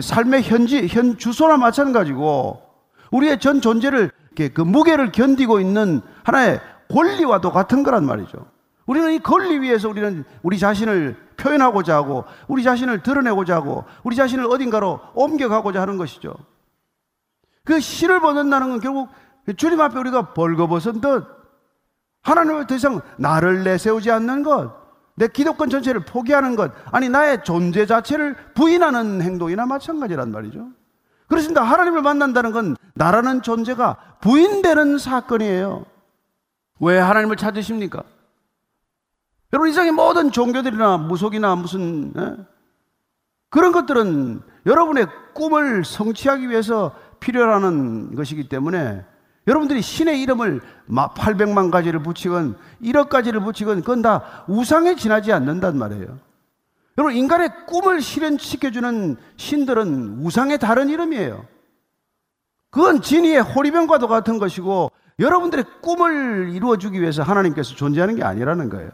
[0.00, 2.62] 삶의 현지, 현 주소나 마찬가지고
[3.10, 6.60] 우리의 전 존재를 그 무게를 견디고 있는 하나의
[6.90, 8.46] 권리와도 같은 거란 말이죠.
[8.86, 14.46] 우리는 이 권리 위에서 우리는 우리 자신을 표현하고자 하고 우리 자신을 드러내고자 하고 우리 자신을
[14.46, 16.34] 어딘가로 옮겨가고자 하는 것이죠.
[17.64, 19.08] 그 실을 벗는다는 건 결국
[19.56, 21.24] 주님 앞에 우리가 벌거벗은 듯
[22.22, 24.75] 하나님을 더 이상 나를 내세우지 않는 것,
[25.16, 30.68] 내 기독권 전체를 포기하는 것, 아니 나의 존재 자체를 부인하는 행동이나 마찬가지란 말이죠.
[31.26, 31.62] 그렇습니다.
[31.62, 35.84] 하나님을 만난다는 건 나라는 존재가 부인되는 사건이에요.
[36.80, 38.02] 왜 하나님을 찾으십니까?
[39.52, 42.36] 여러분 이상의 모든 종교들이나 무속이나 무슨 에?
[43.48, 49.04] 그런 것들은 여러분의 꿈을 성취하기 위해서 필요하는 것이기 때문에
[49.46, 56.18] 여러분들이 신의 이름을 800만 가지를 붙이건 1억 가지를 붙이건 그건 다 우상에 지나지 않는단 말이에요.
[56.98, 61.46] 여러분 인간의 꿈을 실현시켜주는 신들은 우상의 다른 이름이에요.
[62.70, 68.90] 그건 진이의 호리병과도 같은 것이고 여러분들의 꿈을 이루어주기 위해서 하나님께서 존재하는 게 아니라는 거예요.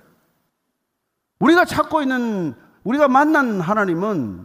[1.40, 4.44] 우리가 찾고 있는 우리가 만난 하나님은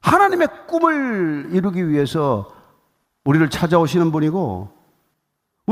[0.00, 2.52] 하나님의 꿈을 이루기 위해서
[3.24, 4.81] 우리를 찾아오시는 분이고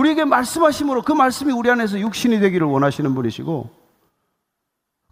[0.01, 3.71] 우리에게 말씀하심으로 그 말씀이 우리 안에서 육신이 되기를 원하시는 분이시고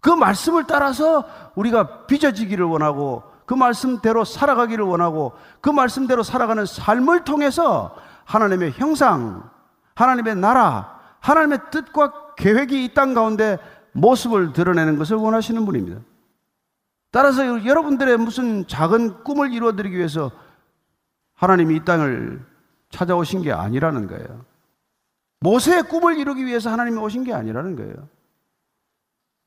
[0.01, 1.25] 그 말씀을 따라서
[1.55, 9.49] 우리가 빚어지기를 원하고 그 말씀대로 살아가기를 원하고 그 말씀대로 살아가는 삶을 통해서 하나님의 형상,
[9.95, 13.57] 하나님의 나라, 하나님의 뜻과 계획이 이 땅 가운데
[13.91, 15.99] 모습을 드러내는 것을 원하시는 분입니다.
[17.11, 20.31] 따라서 여러분들의 무슨 작은 꿈을 이루어드리기 위해서
[21.35, 22.45] 하나님이 이 땅을
[22.91, 24.48] 찾아오신 게 아니라는 거예요.
[25.41, 27.93] 모세의 꿈을 이루기 위해서 하나님이 오신 게 아니라는 거예요.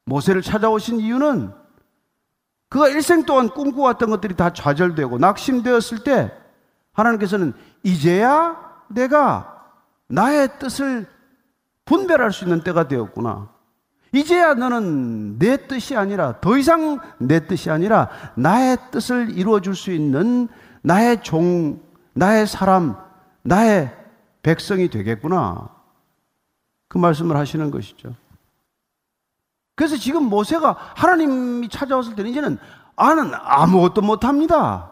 [0.05, 1.53] 모세를 찾아오신 이유는
[2.69, 6.33] 그가 일생 동안 꿈꾸었던 것들이 다 좌절되고 낙심되었을 때
[6.93, 8.57] 하나님께서는 이제야
[8.89, 9.71] 내가
[10.09, 11.07] 나의 뜻을
[11.85, 13.51] 분별할 수 있는 때가 되었구나.
[14.13, 19.91] 이제야 너는 내 뜻이 아니라 더 이상 내 뜻이 아니라 나의 뜻을 이루어 줄 수
[19.91, 20.49] 있는
[20.83, 21.81] 나의 종,
[22.15, 22.97] 나의 사람,
[23.43, 23.91] 나의
[24.43, 25.82] 백성이 되겠구나.
[26.93, 28.15] 그 말씀을 하시는 것이죠.
[29.77, 32.59] 그래서 지금 모세가 하나님이 찾아왔을 때는 이제는
[32.97, 34.91] 아는 아무것도 못합니다.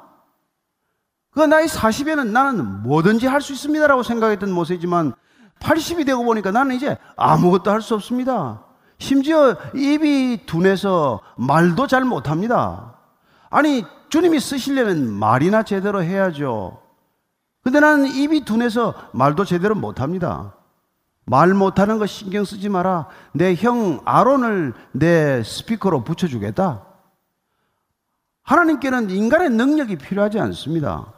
[1.31, 5.13] 그 나이 40에는 나는 뭐든지 할 수 있습니다라고 생각했던 모세지만
[5.59, 8.65] 80이 되고 보니까 나는 이제 아무것도 할 수 없습니다.
[8.97, 12.95] 심지어 입이 둔해서 말도 잘 못합니다.
[13.51, 16.81] 아니, 주님이 쓰시려면 말이나 제대로 해야죠.
[17.63, 20.55] 근데 나는 입이 둔해서 말도 제대로 못합니다.
[21.31, 23.07] 말 못하는 거 신경 쓰지 마라.
[23.33, 26.85] 내 형 아론을 내 스피커로 붙여주겠다.
[28.43, 31.13] 하나님께는 인간의 능력이 필요하지 않습니다.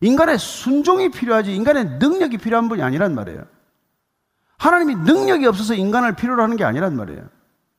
[0.00, 3.42] 인간의 순종이 필요하지 인간의 능력이 필요한 분이 아니란 말이에요.
[4.58, 7.22] 하나님이 능력이 없어서 인간을 필요로 하는 게 아니란 말이에요.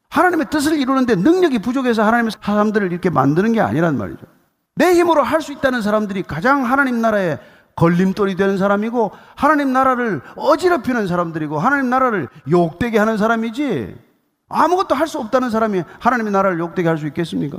[0.09, 4.25] 하나님의 뜻을 이루는데 능력이 부족해서 하나님의 사람들을 이렇게 만드는 게 아니란 말이죠.
[4.75, 7.39] 내 힘으로 할 수 있다는 사람들이 가장 하나님 나라에
[7.76, 13.95] 걸림돌이 되는 사람이고 하나님 나라를 어지럽히는 사람들이고 하나님 나라를 욕되게 하는 사람이지
[14.49, 17.57] 아무것도 할 수 없다는 사람이 하나님의 나라를 욕되게 할 수 있겠습니까?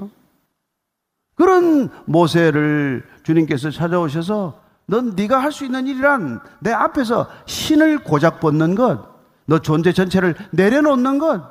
[1.34, 8.74] 그런 모세를 주님께서 찾아오셔서 넌 네가 할 수 있는 일이란 내 앞에서 신을 고작 벗는
[8.76, 9.08] 것,
[9.46, 11.42] 너 존재 전체를 내려놓는 것,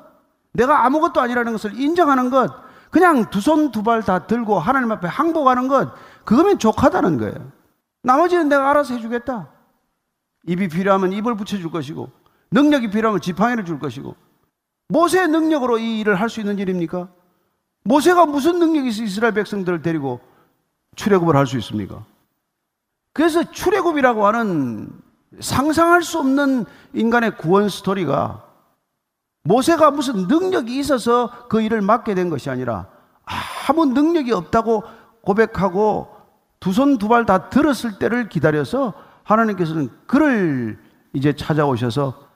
[0.53, 2.53] 내가 아무것도 아니라는 것을 인정하는 것,
[2.91, 5.91] 그냥 두 손 두 발 다 들고 하나님 앞에 항복하는 것,
[6.23, 7.33] 그거면 족하다는 거예요.
[8.03, 9.49] 나머지는 내가 알아서 해주겠다.
[10.45, 12.09] 입이 필요하면 입을 붙여줄 것이고,
[12.51, 14.15] 능력이 필요하면 지팡이를 줄 것이고,
[14.89, 17.07] 모세의 능력으로 이 일을 할 수 있는 일입니까?
[17.85, 20.19] 모세가 무슨 능력이 있어 이스라엘 백성들을 데리고
[20.95, 22.03] 출애굽을 할 수 있습니까?
[23.13, 24.89] 그래서 출애굽이라고 하는
[25.39, 28.43] 상상할 수 없는 인간의 구원 스토리가
[29.43, 32.87] 모세가 무슨 능력이 있어서 그 일을 맡게 된 것이 아니라
[33.67, 34.83] 아무 능력이 없다고
[35.21, 36.12] 고백하고
[36.63, 38.93] 두 손 두 발 다 들었을 때를 기다려서
[39.23, 40.79] 하나님께서는 그를
[41.11, 42.27] 이제 찾아오셔서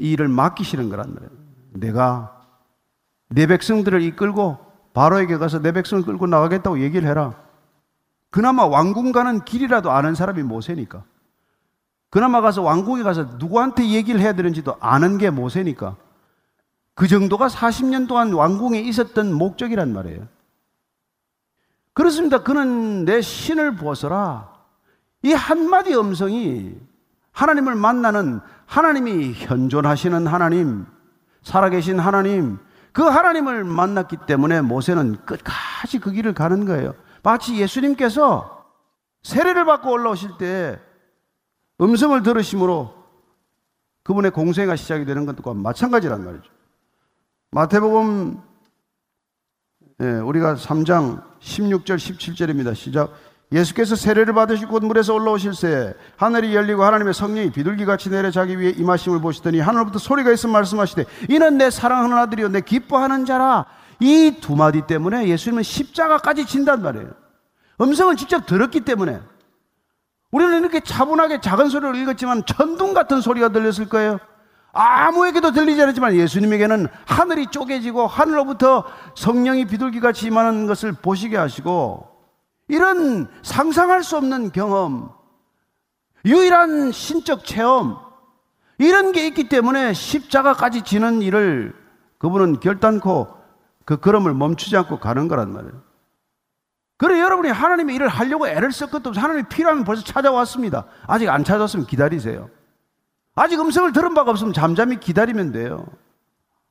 [0.00, 1.30] 이 일을 맡기시는 거란 말이에요.
[1.74, 2.46] 내가
[3.28, 4.56] 내 백성들을 이끌고
[4.94, 7.34] 바로에게 가서 내 백성을 끌고 나가겠다고 얘기를 해라.
[8.30, 11.04] 그나마 왕궁 가는 길이라도 아는 사람이 모세니까.
[12.08, 15.96] 그나마 가서 왕궁에 가서 누구한테 얘기를 해야 되는지도 아는 게 모세니까.
[16.94, 20.26] 그 정도가 40년 동안 왕궁에 있었던 목적이란 말이에요.
[21.98, 22.44] 그렇습니다.
[22.44, 24.52] 그는 내 신을 벗어라.
[25.24, 26.78] 이 한마디 음성이
[27.32, 30.86] 하나님을 만나는 하나님이 현존하시는 하나님,
[31.42, 32.58] 살아계신 하나님,
[32.92, 36.94] 그 하나님을 만났기 때문에 모세는 끝까지 그 길을 가는 거예요.
[37.24, 38.64] 마치 예수님께서
[39.24, 40.80] 세례를 받고 올라오실 때
[41.80, 42.94] 음성을 들으심으로
[44.04, 46.48] 그분의 공생가 시작이 되는 것과 마찬가지란 말이죠.
[47.50, 48.40] 마태복음
[50.00, 52.74] 예, 우리가 3장 16절 17절입니다.
[52.74, 53.12] 시작.
[53.50, 59.20] 예수께서 세례를 받으시고 물에서 올라오실 새 하늘이 열리고 하나님의 성령이 비둘기같이 내려 자기 위에 임하심을
[59.22, 63.64] 보시더니 하늘로부터 소리가 있음 말씀하시되 이는 내 사랑하는 아들이요 내 기뻐하는 자라
[64.00, 67.08] 이 두 마디 때문에 예수님은 십자가까지 진단 말이에요
[67.80, 69.18] 음성을 직접 들었기 때문에
[70.30, 74.18] 우리는 이렇게 차분하게 작은 소리로 읽었지만 천둥 같은 소리가 들렸을 거예요.
[74.78, 78.84] 아무에게도 들리지 않았지만 예수님에게는 하늘이 쪼개지고 하늘로부터
[79.16, 82.08] 성령이 비둘기같이 임하는 것을 보시게 하시고
[82.68, 85.10] 이런 상상할 수 없는 경험,
[86.24, 87.96] 유일한 신적 체험,
[88.78, 91.74] 이런 게 있기 때문에 십자가까지 지는 일을
[92.18, 93.28] 그분은 결단코
[93.84, 95.82] 그 걸음을 멈추지 않고 가는 거란 말이에요.
[96.98, 99.20] 그래 여러분이 하나님의 일을 하려고 애를 쓸 것도 없어.
[99.20, 100.84] 하나님이 필요하면 벌써 찾아왔습니다.
[101.06, 102.50] 아직 안 찾았으면 기다리세요.
[103.38, 105.86] 아직 음성을 들은 바가 없으면 잠잠히 기다리면 돼요.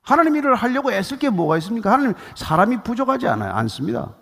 [0.01, 1.91] 하나님 일을 하려고 애쓸 게 뭐가 있습니까?
[1.91, 3.51] 하나님 사람이 부족하지 않아요.
[3.53, 4.13] 않습니다.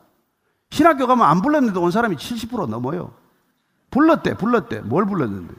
[0.72, 3.14] 신학교 가면 안 불렀는데 온 사람이 70% 넘어요.
[3.92, 4.82] 불렀대, 불렀대.
[4.82, 5.54] 뭘 불렀는데?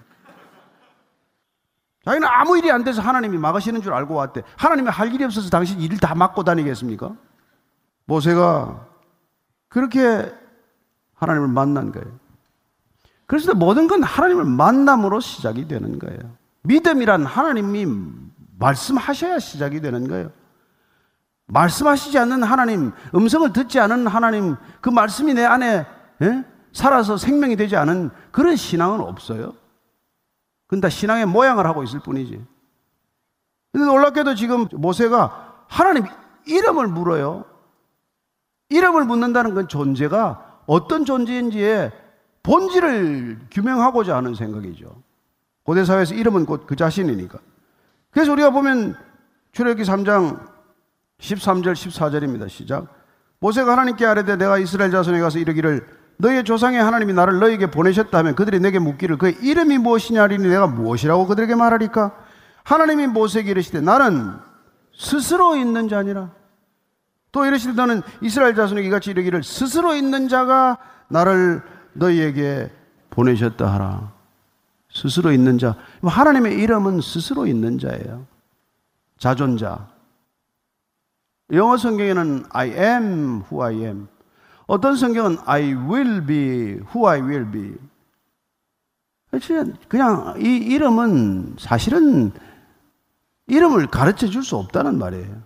[2.04, 4.42] 자기는 아무 일이 안 돼서 하나님이 막으시는 줄 알고 왔대.
[4.56, 7.12] 하나님이 할 일이 없어서 당신 일을 다 맡고 다니겠습니까?
[8.04, 8.86] 모세가
[9.68, 10.32] 그렇게
[11.14, 12.06] 하나님을 만난 거예요.
[13.26, 16.36] 그래서 모든 건 하나님을 만남으로 시작이 되는 거예요.
[16.66, 17.86] 믿음이란 하나님이
[18.58, 20.30] 말씀하셔야 시작이 되는 거예요.
[21.46, 25.86] 말씀하시지 않는 하나님, 음성을 듣지 않은 하나님, 그 말씀이 내 안에
[26.22, 26.44] 예?
[26.72, 29.54] 살아서 생명이 되지 않은 그런 신앙은 없어요.
[30.66, 32.44] 그건 다 신앙의 모양을 하고 있을 뿐이지.
[33.72, 36.04] 근데 놀랍게도 지금 모세가 하나님
[36.46, 37.44] 이름을 물어요.
[38.68, 41.92] 이름을 묻는다는 건 존재가 어떤 존재인지의
[42.42, 45.05] 본질을 규명하고자 하는 생각이죠.
[45.66, 47.38] 고대 사회에서 이름은 곧 그 자신이니까.
[48.10, 48.96] 그래서 우리가 보면
[49.52, 50.40] 출애굽기 3장
[51.20, 52.48] 13절 14절입니다.
[52.48, 52.86] 시작.
[53.40, 55.86] 모세가 하나님께 아뢰되 내가 이스라엘 자손에 가서 이르기를
[56.18, 61.26] 너희의 조상의 하나님이 나를 너희에게 보내셨다 하면 그들이 내게 묻기를 그의 이름이 무엇이냐리니 내가 무엇이라고
[61.26, 62.12] 그들에게 말하리까?
[62.64, 64.32] 하나님이 모세에게 이르시되 나는
[64.96, 66.30] 스스로 있는 자니라.
[67.32, 71.62] 또 이르시되 너는 이스라엘 자손에게 이같이 이르기를 스스로 있는 자가 나를
[71.92, 72.70] 너희에게
[73.10, 74.15] 보내셨다 하라.
[74.96, 75.76] 스스로 있는 자.
[76.02, 78.26] 하나님의 이름은 스스로 있는 자예요.
[79.18, 79.88] 자존자.
[81.52, 84.08] 영어 성경에는 I am who I am.
[84.66, 87.74] 어떤 성경은 I will be who I will be.
[89.88, 92.32] 그냥 이 이름은 사실은
[93.48, 95.42] 이름을 가르쳐 줄 수 없다는 말이에요.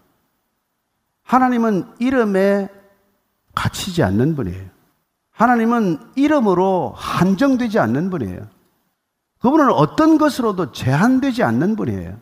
[1.25, 2.69] 하나님은 이름에
[3.55, 4.69] 갇히지 않는 분이에요.
[5.33, 8.60] 하나님은 이름으로 한정되지 않는 분이에요.
[9.41, 12.19] 그분은 어떤 것으로도 제한되지 않는 분이에요.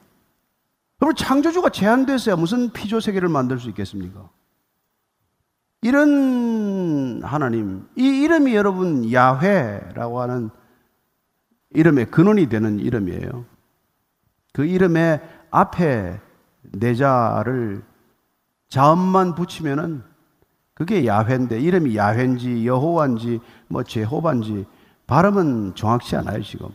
[0.98, 4.28] 그러면 창조주가 제한됐어야 무슨 피조 세계를 만들 수 있겠습니까?
[5.82, 10.50] 이런 하나님, 이 이름이 여러분 야훼라고 하는
[11.70, 13.44] 이름의 근원이 되는 이름이에요.
[14.52, 16.20] 그 이름의 앞에
[16.62, 17.84] 내자를
[18.68, 20.02] 자음만 붙이면은
[20.74, 24.66] 그게 야훼인데 이름이 야훼인지 여호와인지 뭐 제호반지
[25.06, 26.68] 발음은 정확치 않아요 지금.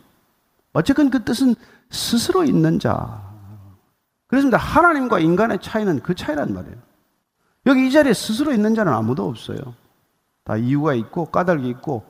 [0.74, 1.54] 어쨌건 그 뜻은
[1.90, 3.22] 스스로 있는 자.
[4.26, 4.58] 그렇습니다.
[4.58, 6.76] 하나님과 인간의 차이는 그 차이란 말이에요.
[7.66, 9.58] 여기 이 자리에 스스로 있는 자는 아무도 없어요.
[10.44, 12.04] 다 이유가 있고 까닭이 있고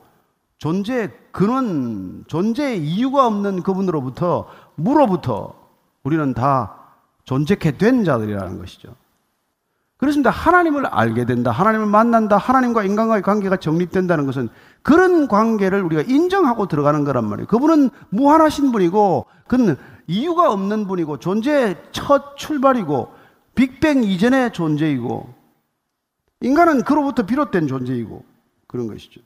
[0.57, 5.53] 존재 근원, 존재의 이유가 없는 그분으로부터 무로부터
[6.03, 6.75] 우리는 다
[7.23, 8.95] 존재케 된 자들이라는 것이죠.
[9.97, 10.29] 그렇습니다.
[10.29, 11.51] 하나님을 알게 된다.
[11.51, 12.37] 하나님을 만난다.
[12.37, 14.49] 하나님과 인간과의 관계가 정립된다는 것은
[14.85, 17.47] 그런 관계를 우리가 인정하고 들어가는 거란 말이에요.
[17.47, 23.11] 그분은 무한하신 분이고, 그는 이유가 없는 분이고, 존재의 첫 출발이고,
[23.55, 25.33] 빅뱅 이전의 존재이고,
[26.41, 28.23] 인간은 그로부터 비롯된 존재이고,
[28.67, 29.21] 그런 것이죠.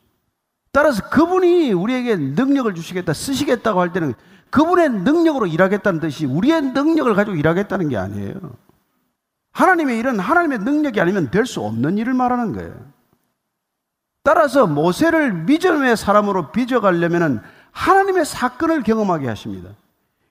[0.72, 4.14] 따라서 그분이 우리에게 능력을 주시겠다, 쓰시겠다고 할 때는
[4.52, 8.36] 그분의 능력으로 일하겠다는 뜻이 우리의 능력을 가지고 일하겠다는 게 아니에요.
[9.52, 12.99] 하나님의 일은 하나님의 능력이 아니면 될 수 없는 일을 말하는 거예요.
[14.24, 17.42] 따라서 모세를 믿음의 사람으로 빚어가려면
[17.72, 19.70] 하나님의 사건을 경험하게 하십니다.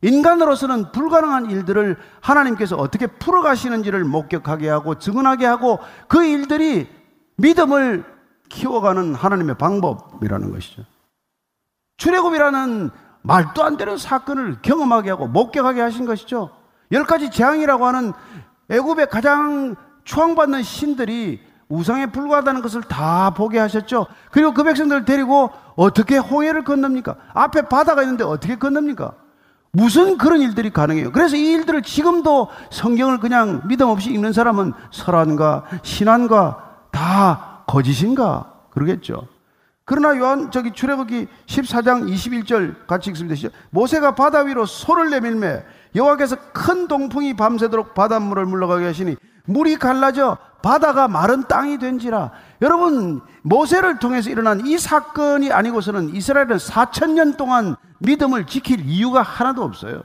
[0.02, 6.88] 인간으로서는 불가능한 일들을 하나님께서 어떻게 풀어가시는지를 목격하게 하고 증언하게 하고 그 일들이
[7.36, 8.04] 믿음을
[8.48, 10.84] 키워가는 하나님의 방법이라는 것이죠.
[11.96, 12.90] 출애굽이라는
[13.22, 16.50] 말도 안 되는 사건을 경험하게 하고 목격하게 하신 것이죠.
[16.92, 18.12] 열 가지 재앙이라고 하는
[18.70, 19.74] 애굽의 가장
[20.04, 24.06] 추앙받는 신들이 우상에 불과하다는 것을 다 보게 하셨죠.
[24.30, 27.16] 그리고 그 백성들을 데리고 어떻게 홍해를 건넙니까?
[27.34, 29.12] 앞에 바다가 있는데 어떻게 건넙니까?
[29.70, 31.12] 무슨 그런 일들이 가능해요?
[31.12, 39.28] 그래서 이 일들을 지금도 성경을 그냥 믿음 없이 읽는 사람은 설한가 신한가 다 거짓인가 그러겠죠.
[39.84, 43.48] 그러나 요한 저기 출애굽기 14장 21절 같이 읽습니다.
[43.70, 45.64] 모세가 바다 위로 소를 내밀매
[45.94, 49.16] 여호와께서 큰 동풍이 밤새도록 바닷물을 물러가게 하시니
[49.48, 52.30] 물이 갈라져 바다가 마른 땅이 된지라.
[52.62, 60.02] 여러분, 모세를 통해서 일어난 이 사건이 아니고서는 이스라엘은 4천년 동안 믿음을 지킬 이유가 하나도 없어요.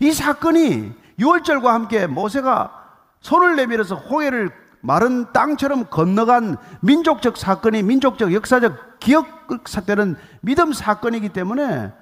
[0.00, 2.72] 이 사건이 6월절과 함께 모세가
[3.20, 11.92] 손을 내밀어서 호해를 마른 땅처럼 건너간 민족적 사건이 민족적 역사적 기억되는 믿음 사건이기 때문에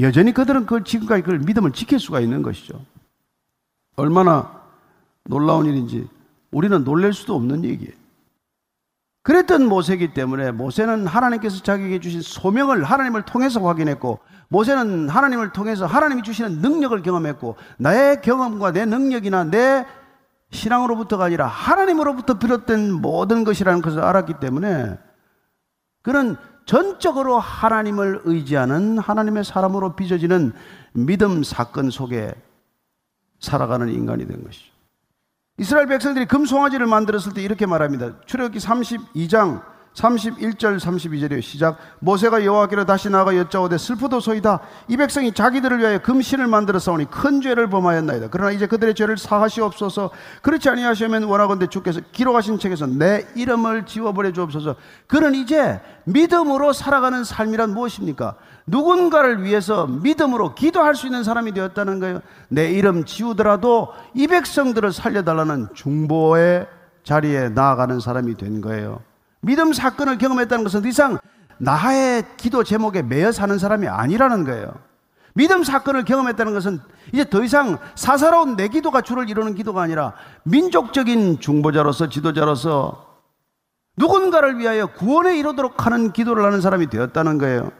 [0.00, 2.78] 여전히 그들은 그걸 지금까지 그걸 믿음을 지킬 수가 있는 것이죠.
[3.96, 4.55] 얼마나
[5.26, 6.08] 놀라운 일인지
[6.50, 7.92] 우리는 놀랄 수도 없는 얘기예요.
[9.22, 16.22] 그랬던 모세이기 때문에 모세는 하나님께서 자기에게 주신 소명을 하나님을 통해서 확인했고 모세는 하나님을 통해서 하나님이
[16.22, 19.84] 주시는 능력을 경험했고 나의 경험과 내 능력이나 내
[20.52, 24.96] 신앙으로부터가 아니라 하나님으로부터 비롯된 모든 것이라는 것을 알았기 때문에
[26.02, 30.52] 그는 전적으로 하나님을 의지하는 하나님의 사람으로 빚어지는
[30.92, 32.32] 믿음 사건 속에
[33.40, 34.75] 살아가는 인간이 된 것이죠.
[35.58, 38.20] 이스라엘 백성들이 금송아지를 만들었을 때 이렇게 말합니다.
[38.26, 39.62] 출애굽기 32장
[39.96, 41.78] 31절 32절에 시작.
[42.00, 44.60] 모세가 여호와께로 다시 나아가 여짜오되 슬프도소이다.
[44.88, 48.28] 이 백성이 자기들을 위하여 금신을 만들어 싸우니 큰 죄를 범하였나이다.
[48.30, 50.10] 그러나 이제 그들의 죄를 사하시옵소서.
[50.42, 54.76] 그렇지 아니하시면 원하건대 주께서 기록하신 책에서 내 이름을 지워버려 주옵소서.
[55.06, 58.34] 그는 이제 믿음으로 살아가는 삶이란 무엇입니까?
[58.66, 62.20] 누군가를 위해서 믿음으로 기도할 수 있는 사람이 되었다는 거예요.
[62.48, 66.66] 내 이름 지우더라도 이 백성들을 살려달라는 중보의
[67.06, 69.00] 자리에 나아가는 사람이 된 거예요
[69.46, 71.18] 믿음 사건을 경험했다는 것은 더 이상
[71.58, 74.74] 나의 기도 제목에 매여 사는 사람이 아니라는 거예요.
[75.34, 76.80] 믿음 사건을 경험했다는 것은
[77.12, 83.06] 이제 더 이상 사사로운 내 기도가 주를 이루는 기도가 아니라 민족적인 중보자로서 지도자로서
[83.96, 87.70] 누군가를 위하여 구원에 이르도록 하는 기도를 하는 사람이 되었다는 거예요.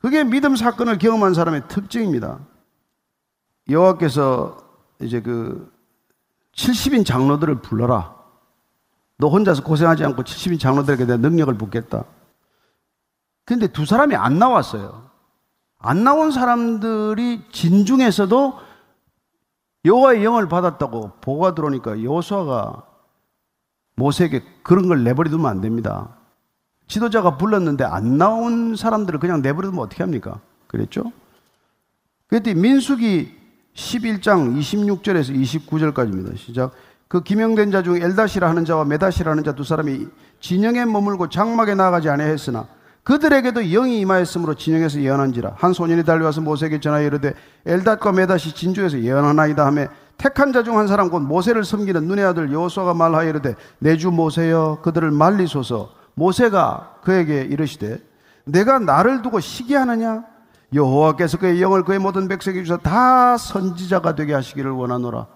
[0.00, 2.40] 그게 믿음 사건을 경험한 사람의 특징입니다.
[3.70, 4.58] 여호와께서
[5.00, 5.72] 이제 그
[6.56, 8.13] 70인 장로들을 불러라.
[9.18, 12.04] 너 혼자서 고생하지 않고 70인 장로들에게 내 능력을 붓겠다.
[13.44, 15.10] 근데 두 사람이 안 나왔어요.
[15.78, 18.58] 안 나온 사람들이 진중에서도
[19.84, 22.86] 여호와의 영을 받았다고 보고가 들어오니까 여호수아가
[23.96, 26.16] 모세에게 그런 걸 내버려두면 안 됩니다.
[26.88, 30.40] 지도자가 불렀는데 안 나온 사람들을 그냥 내버려두면 어떻게 합니까?
[30.66, 31.12] 그랬죠?
[32.26, 33.34] 그랬더니 민숙이
[33.74, 35.34] 11장 26절에서
[35.68, 36.36] 29절까지입니다.
[36.36, 36.72] 시작.
[37.08, 40.08] 그 기명된 자 중 엘다시라 하는 자와 메다시라 하는 자 두 사람이
[40.40, 42.66] 진영에 머물고 장막에 나가지 아니하였으나
[43.04, 45.52] 그들에게도 영이 임하였으므로 진영에서 예언한지라.
[45.56, 47.34] 한 소년이 달려와서 모세에게 전하여 이르되
[47.66, 49.86] 엘닷과 메다시 진주에서 예언하나이다 하며
[50.16, 54.10] 택한 자 중 한 사람 곧 모세를 섬기는 눈의 아들 여호수아가 말하여 이르되 내 주
[54.10, 55.90] 모세여 그들을 말리소서.
[56.14, 57.98] 모세가 그에게 이르시되
[58.44, 60.24] 내가 나를 두고 시기하느냐?
[60.72, 65.26] 여호와께서 그의 영을 그의 모든 백성에게 주사 다 선지자가 되게 하시기를 원하노라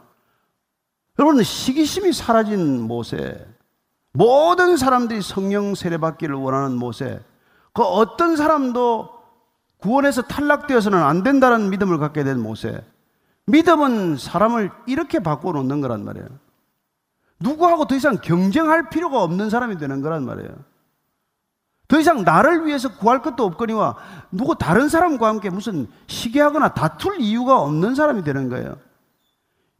[1.18, 3.44] 여러분, 시기심이 사라진 모세.
[4.12, 7.20] 모든 사람들이 성령 세례받기를 원하는 모세.
[7.72, 9.10] 그 어떤 사람도
[9.78, 12.84] 구원에서 탈락되어서는 안 된다는 믿음을 갖게 된 모세.
[13.46, 16.26] 믿음은 사람을 이렇게 바꿔놓는 거란 말이에요.
[17.40, 20.50] 누구하고 더 이상 경쟁할 필요가 없는 사람이 되는 거란 말이에요.
[21.86, 23.96] 더 이상 나를 위해서 구할 것도 없거니와
[24.30, 28.76] 누구 다른 사람과 함께 무슨 시기하거나 다툴 이유가 없는 사람이 되는 거예요.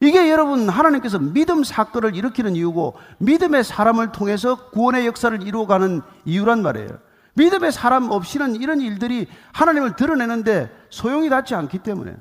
[0.01, 6.89] 이게 여러분 하나님께서 믿음 사건을 일으키는 이유고 믿음의 사람을 통해서 구원의 역사를 이루어가는 이유란 말이에요.
[7.35, 12.17] 믿음의 사람 없이는 이런 일들이 하나님을 드러내는데 소용이 닿지 않기 때문에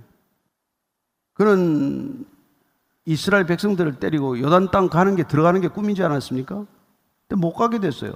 [1.33, 2.25] 그는
[3.05, 6.65] 이스라엘 백성들을 때리고 요단 땅 가는 게 들어가는 게 꿈이지 않았습니까?
[7.27, 8.13] 근데 못 가게 됐어요.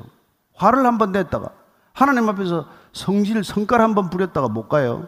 [0.55, 1.49] 화를 한 번 냈다가
[1.93, 5.07] 하나님 앞에서 성질 성깔 한 번 부렸다가 못 가요.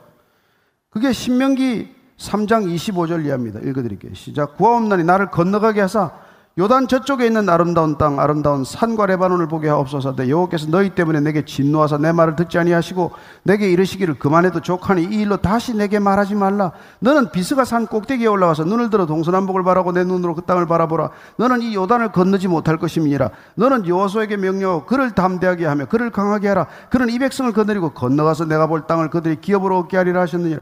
[0.90, 3.60] 그게 신명기 3장 25절 이하입니다.
[3.60, 4.14] 읽어드릴게요.
[4.14, 4.58] 시작.
[4.58, 6.12] 구하옵나니 나를 건너가게 하사
[6.56, 10.16] 요단 저쪽에 있는 아름다운 땅, 아름다운 산과 레바논을 보게 하옵소서.
[10.16, 13.12] 내 여호께서 너희 때문에 내게 진노하사 내 말을 듣지 아니하시고
[13.42, 16.72] 내게 이르시기를 그만해도 족하니 이 일로 다시 내게 말하지 말라.
[17.00, 21.10] 너는 비스가 산 꼭대기에 올라가서 눈을 들어 동서남북을 바라고 내 눈으로 그 땅을 바라보라.
[21.38, 23.32] 너는 이 요단을 건너지 못할 것임이니라.
[23.56, 26.68] 너는 여호수에게 명령하고 그를 담대하게 하며 그를 강하게 하라.
[26.92, 30.60] 그는 이 백성을 건너리고 건너가서 내가 볼 땅을 그들이 기업으로 얻게 하리라 하셨느니라.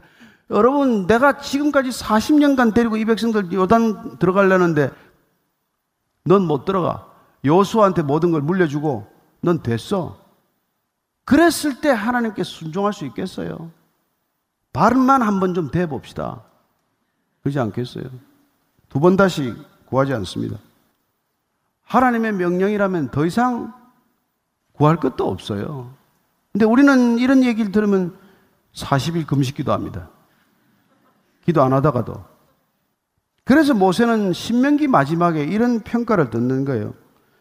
[0.50, 4.90] 여러분, 내가 지금까지 40년간 데리고 이 백성들 요단 들어가려는데
[6.24, 7.06] 넌 못 들어가.
[7.44, 9.06] 여수한테 모든 걸 물려주고
[9.40, 10.18] 넌 됐어.
[11.24, 13.70] 그랬을 때 하나님께 순종할 수 있겠어요?
[14.72, 16.42] 발음만 한 번 좀 대봅시다.
[17.42, 18.04] 그러지 않겠어요?
[18.88, 19.54] 두 번 다시
[19.86, 20.58] 구하지 않습니다.
[21.82, 23.72] 하나님의 명령이라면 더 이상
[24.72, 25.92] 구할 것도 없어요.
[26.52, 28.16] 근데 우리는 이런 얘기를 들으면
[28.74, 30.08] 40일 금식 기도 합니다.
[31.44, 32.14] 기도 안 하다가도.
[33.44, 36.94] 그래서 모세는 신명기 마지막에 이런 평가를 듣는 거예요.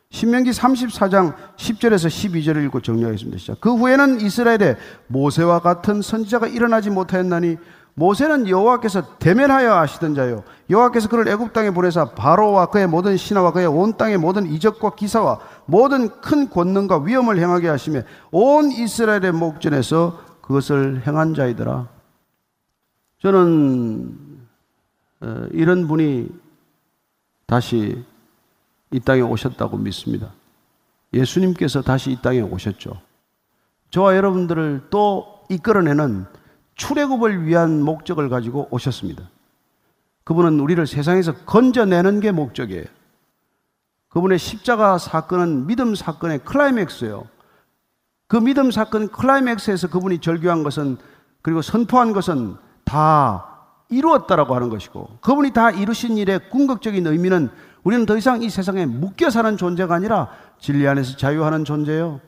[0.10, 3.38] 신명기 34장 10절에서 12절을 읽고 정리하겠습니다.
[3.38, 3.62] 시작.
[3.62, 4.76] 그 후에는 이스라엘에
[5.08, 7.58] 모세와 같은 선지자가 일어나지 못하였나니
[7.94, 13.68] 모세는 여호와께서 대면하여 하시던 자요 여호와께서 그를 애굽 땅에 보내사 바로와 그의 모든 신하와 그의
[13.68, 21.04] 온 땅의 모든 이적과 기사와 모든 큰 권능과 위엄을 행하게 하시며 온 이스라엘의 목전에서 그것을
[21.06, 21.88] 행한 자이더라.
[23.22, 24.18] 저는
[25.22, 26.28] 어, 이런 분이
[27.46, 28.04] 다시
[28.90, 30.34] 이 땅에 오셨다고 믿습니다.
[31.14, 33.00] 예수님께서 다시 이 땅에 오셨죠.
[33.92, 36.26] 저와 여러분들을 또 이끌어내는
[36.76, 39.30] 출애굽을 위한 목적을 가지고 오셨습니다.
[40.24, 42.86] 그분은 우리를 세상에서 건져내는 게 목적이에요.
[44.10, 47.28] 그분의 십자가 사건은 믿음 사건의 클라이맥스예요.
[48.28, 50.98] 그 믿음 사건 클라이맥스에서 그분이 절규한 것은
[51.44, 52.56] 그리고 선포한 것은
[52.92, 53.46] 다
[53.88, 57.50] 이루었다라고 하는 것이고 그분이 다 이루신 일의 궁극적인 의미는
[57.84, 60.28] 우리는 더 이상 이 세상에 묶여 사는 존재가 아니라
[60.60, 62.20] 진리 안에서 자유하는 존재예요.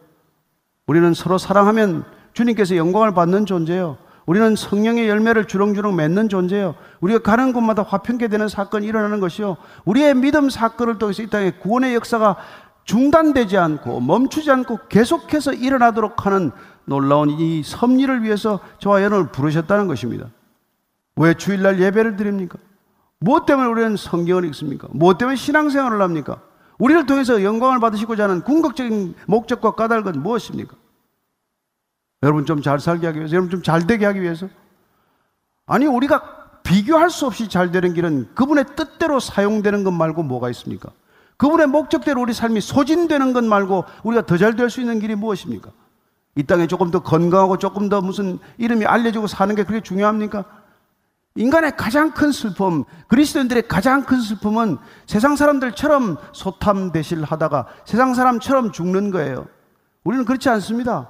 [0.88, 3.98] 우리는 서로 사랑하면 주님께서 영광을 받는 존재예요.
[4.26, 6.76] 우리는 성령의 열매를 주렁주렁 맺는 존재예요.
[7.02, 9.58] 우리가 가는 곳마다 화평케 되는 사건이 일어나는 것이요.
[9.84, 12.38] 우리의 믿음 사건을 통해서 이 땅에 구원의 역사가
[12.86, 16.52] 중단되지 않고 멈추지 않고 계속해서 일어나도록 하는
[16.86, 20.28] 놀라운 이 섭리를 위해서 저와 여러분을 부르셨다는 것입니다.
[21.16, 22.58] 왜 주일날 예배를 드립니까?
[23.20, 24.88] 무엇 때문에 우리는 성경을 읽습니까?
[24.92, 26.42] 무엇 때문에 신앙생활을 합니까?
[26.80, 30.76] 우리를 통해서 영광을 받으시고자 하는 궁극적인 목적과 까닭은 무엇입니까?
[32.24, 34.48] 여러분 좀 잘 살게 하기 위해서, 여러분 좀 잘 되게 하기 위해서.
[35.66, 36.24] 아니, 우리가
[36.64, 40.90] 비교할 수 없이 잘 되는 길은 그분의 뜻대로 사용되는 것 말고 뭐가 있습니까?
[41.38, 45.72] 그분의 목적대로 우리 삶이 소진되는 것 말고 우리가 더 잘 될 수 있는 길이 무엇입니까?
[46.36, 50.46] 이 땅에 조금 더 건강하고 조금 더 무슨 이름이 알려지고 사는 게 그렇게 중요합니까?
[51.36, 54.78] 인간의 가장 큰 슬픔, 그리스도인들의 가장 큰 슬픔은
[55.08, 59.48] 세상 사람들처럼 소탐대실 하다가 세상 사람처럼 죽는 거예요.
[60.04, 61.10] 우리는 그렇지 않습니다.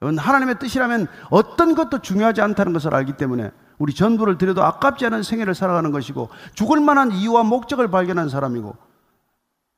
[0.00, 5.54] 하나님의 뜻이라면 어떤 것도 중요하지 않다는 것을 알기 때문에 우리 전부를 드려도 아깝지 않은 생애를
[5.54, 8.76] 살아가는 것이고 죽을 만한 이유와 목적을 발견한 사람이고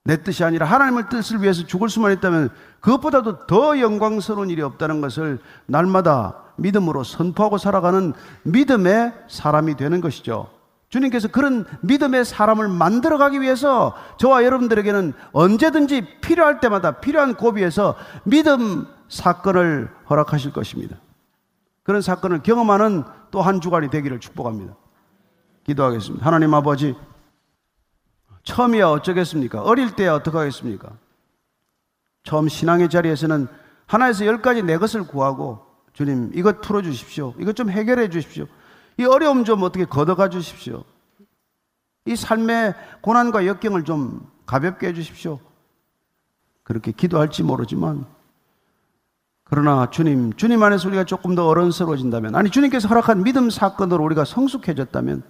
[0.05, 2.51] 내 뜻이 아니라 하나님의 뜻을 위해서 죽을 수만 있다면
[2.81, 8.12] 그것보다도 더 영광스러운 일이 없다는 것을 날마다 믿음으로 선포하고 살아가는
[8.44, 10.48] 믿음의 사람이 되는 것이죠.
[10.88, 18.86] 주님께서 그런 믿음의 사람을 만들어 가기 위해서 저와 여러분들에게는 언제든지 필요할 때마다 필요한 고비에서 믿음
[19.09, 20.96] 사건을 허락하실 것입니다.
[21.82, 24.76] 그런 사건을 경험하는 또 한 주간이 되기를 축복합니다.
[25.64, 26.24] 기도하겠습니다.
[26.26, 26.94] 하나님 아버지,
[28.44, 29.62] 처음이야 어쩌겠습니까?
[29.62, 30.90] 어릴 때야 어떡하겠습니까?
[32.24, 33.48] 처음 신앙의 자리에서는
[33.86, 37.34] 하나에서 열까지 내 것을 구하고 주님 이것 풀어주십시오.
[37.38, 38.47] 이것 좀 해결해 주십시오.
[38.99, 40.84] 이 어려움 좀 어떻게 걷어가 주십시오.
[42.07, 45.38] 이 삶의 고난과 역경을 좀 가볍게 해 주십시오.
[46.62, 48.07] 그렇게 기도할지 모르지만
[49.53, 55.22] 그러나 주님, 주님 안에서 우리가 조금 더 어른스러워진다면, 아니, 주님께서 허락한 믿음 사건으로 우리가 성숙해졌다면,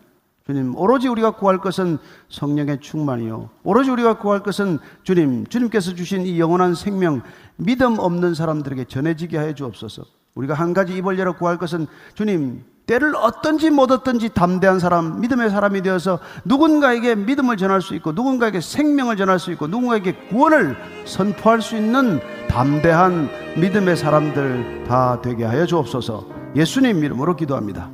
[0.46, 1.98] 주님, 오로지 우리가 구할 것은
[2.28, 3.50] 성령의 충만이요.
[3.64, 7.22] 오로지 우리가 구할 것은 주님, 주님께서 주신 이 영원한 생명,
[7.56, 10.04] 믿음 없는 사람들에게 전해지게 하여 주옵소서.
[10.35, 15.51] 우리가 한 가지 입을 열어 구할 것은 주님, 때를 어떤지 못 어떤지 담대한 사람, 믿음의
[15.51, 21.62] 사람이 되어서 누군가에게 믿음을 전할 수 있고, 누군가에게 생명을 전할 수 있고, 누군가에게 구원을 선포할
[21.62, 27.89] 수 있는 담대한 믿음의 사람들 다 되게 하여 주옵소서 예수님 이름으로 기도합니다.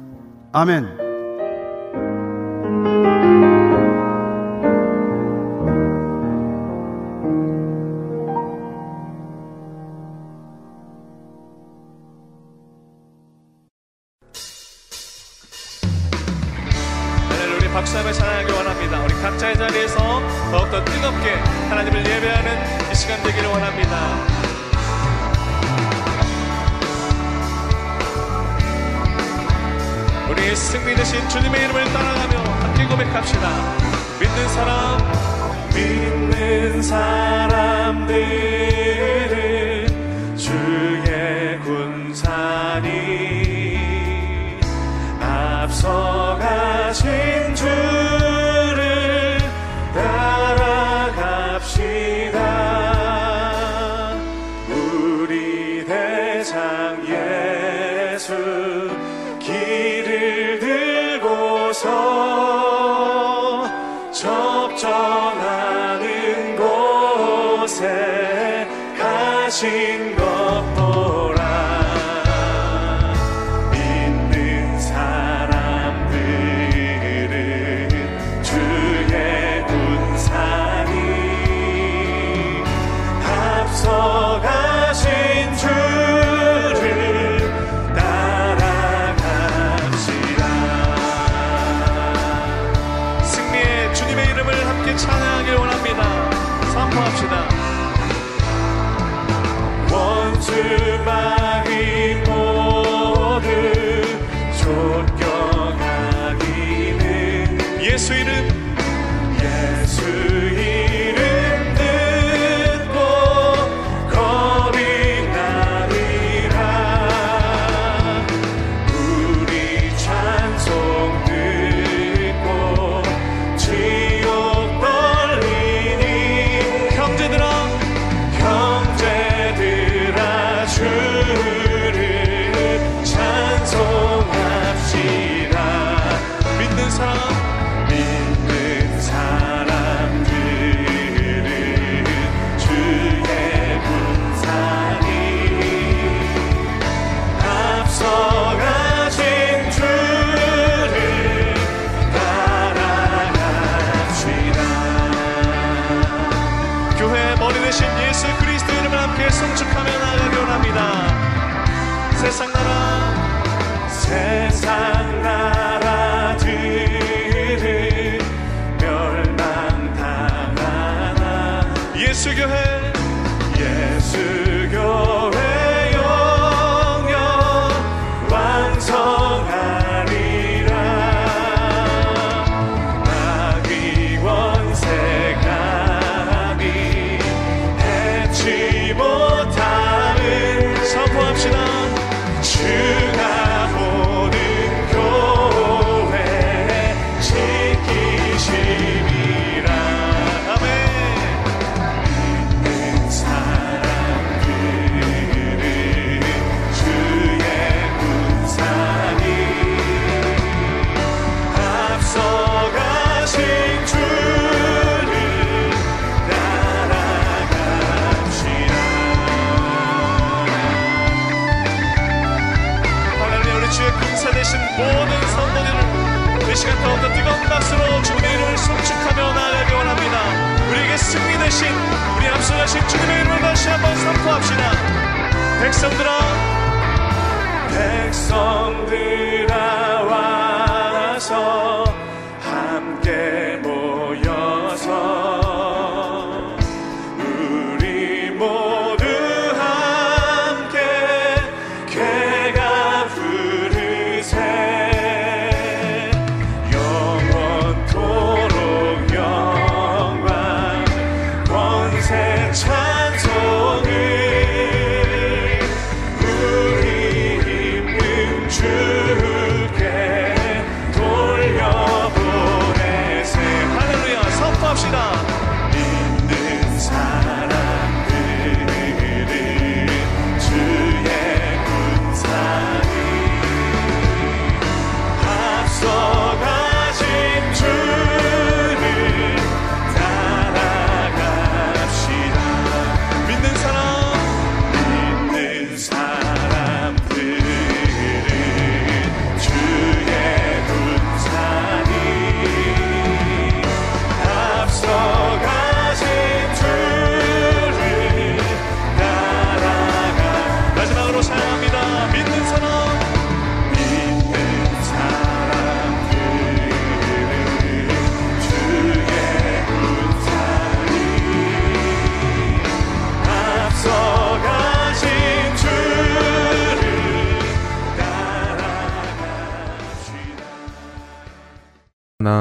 [0.53, 1.08] 아멘.
[30.59, 33.49] 승리 되신 주님의 이름을 따라가며 함께 고백합시다.
[34.21, 34.99] 믿는 사람,
[35.73, 38.19] 믿는 사람들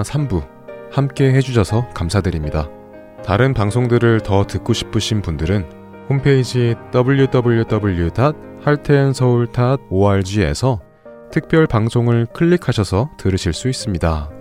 [0.04, 0.48] 3부
[0.92, 2.70] 함께 해주셔서 감사드립니다.
[3.24, 5.66] 다른 방송들을 더 듣고 싶으신 분들은
[6.10, 8.10] 홈페이지 w w w
[8.64, 9.48] 할테앤서울
[9.90, 10.80] o r g 에서
[11.32, 14.37] 특별 방송을 클릭하셔서 들으실 수 있습니다.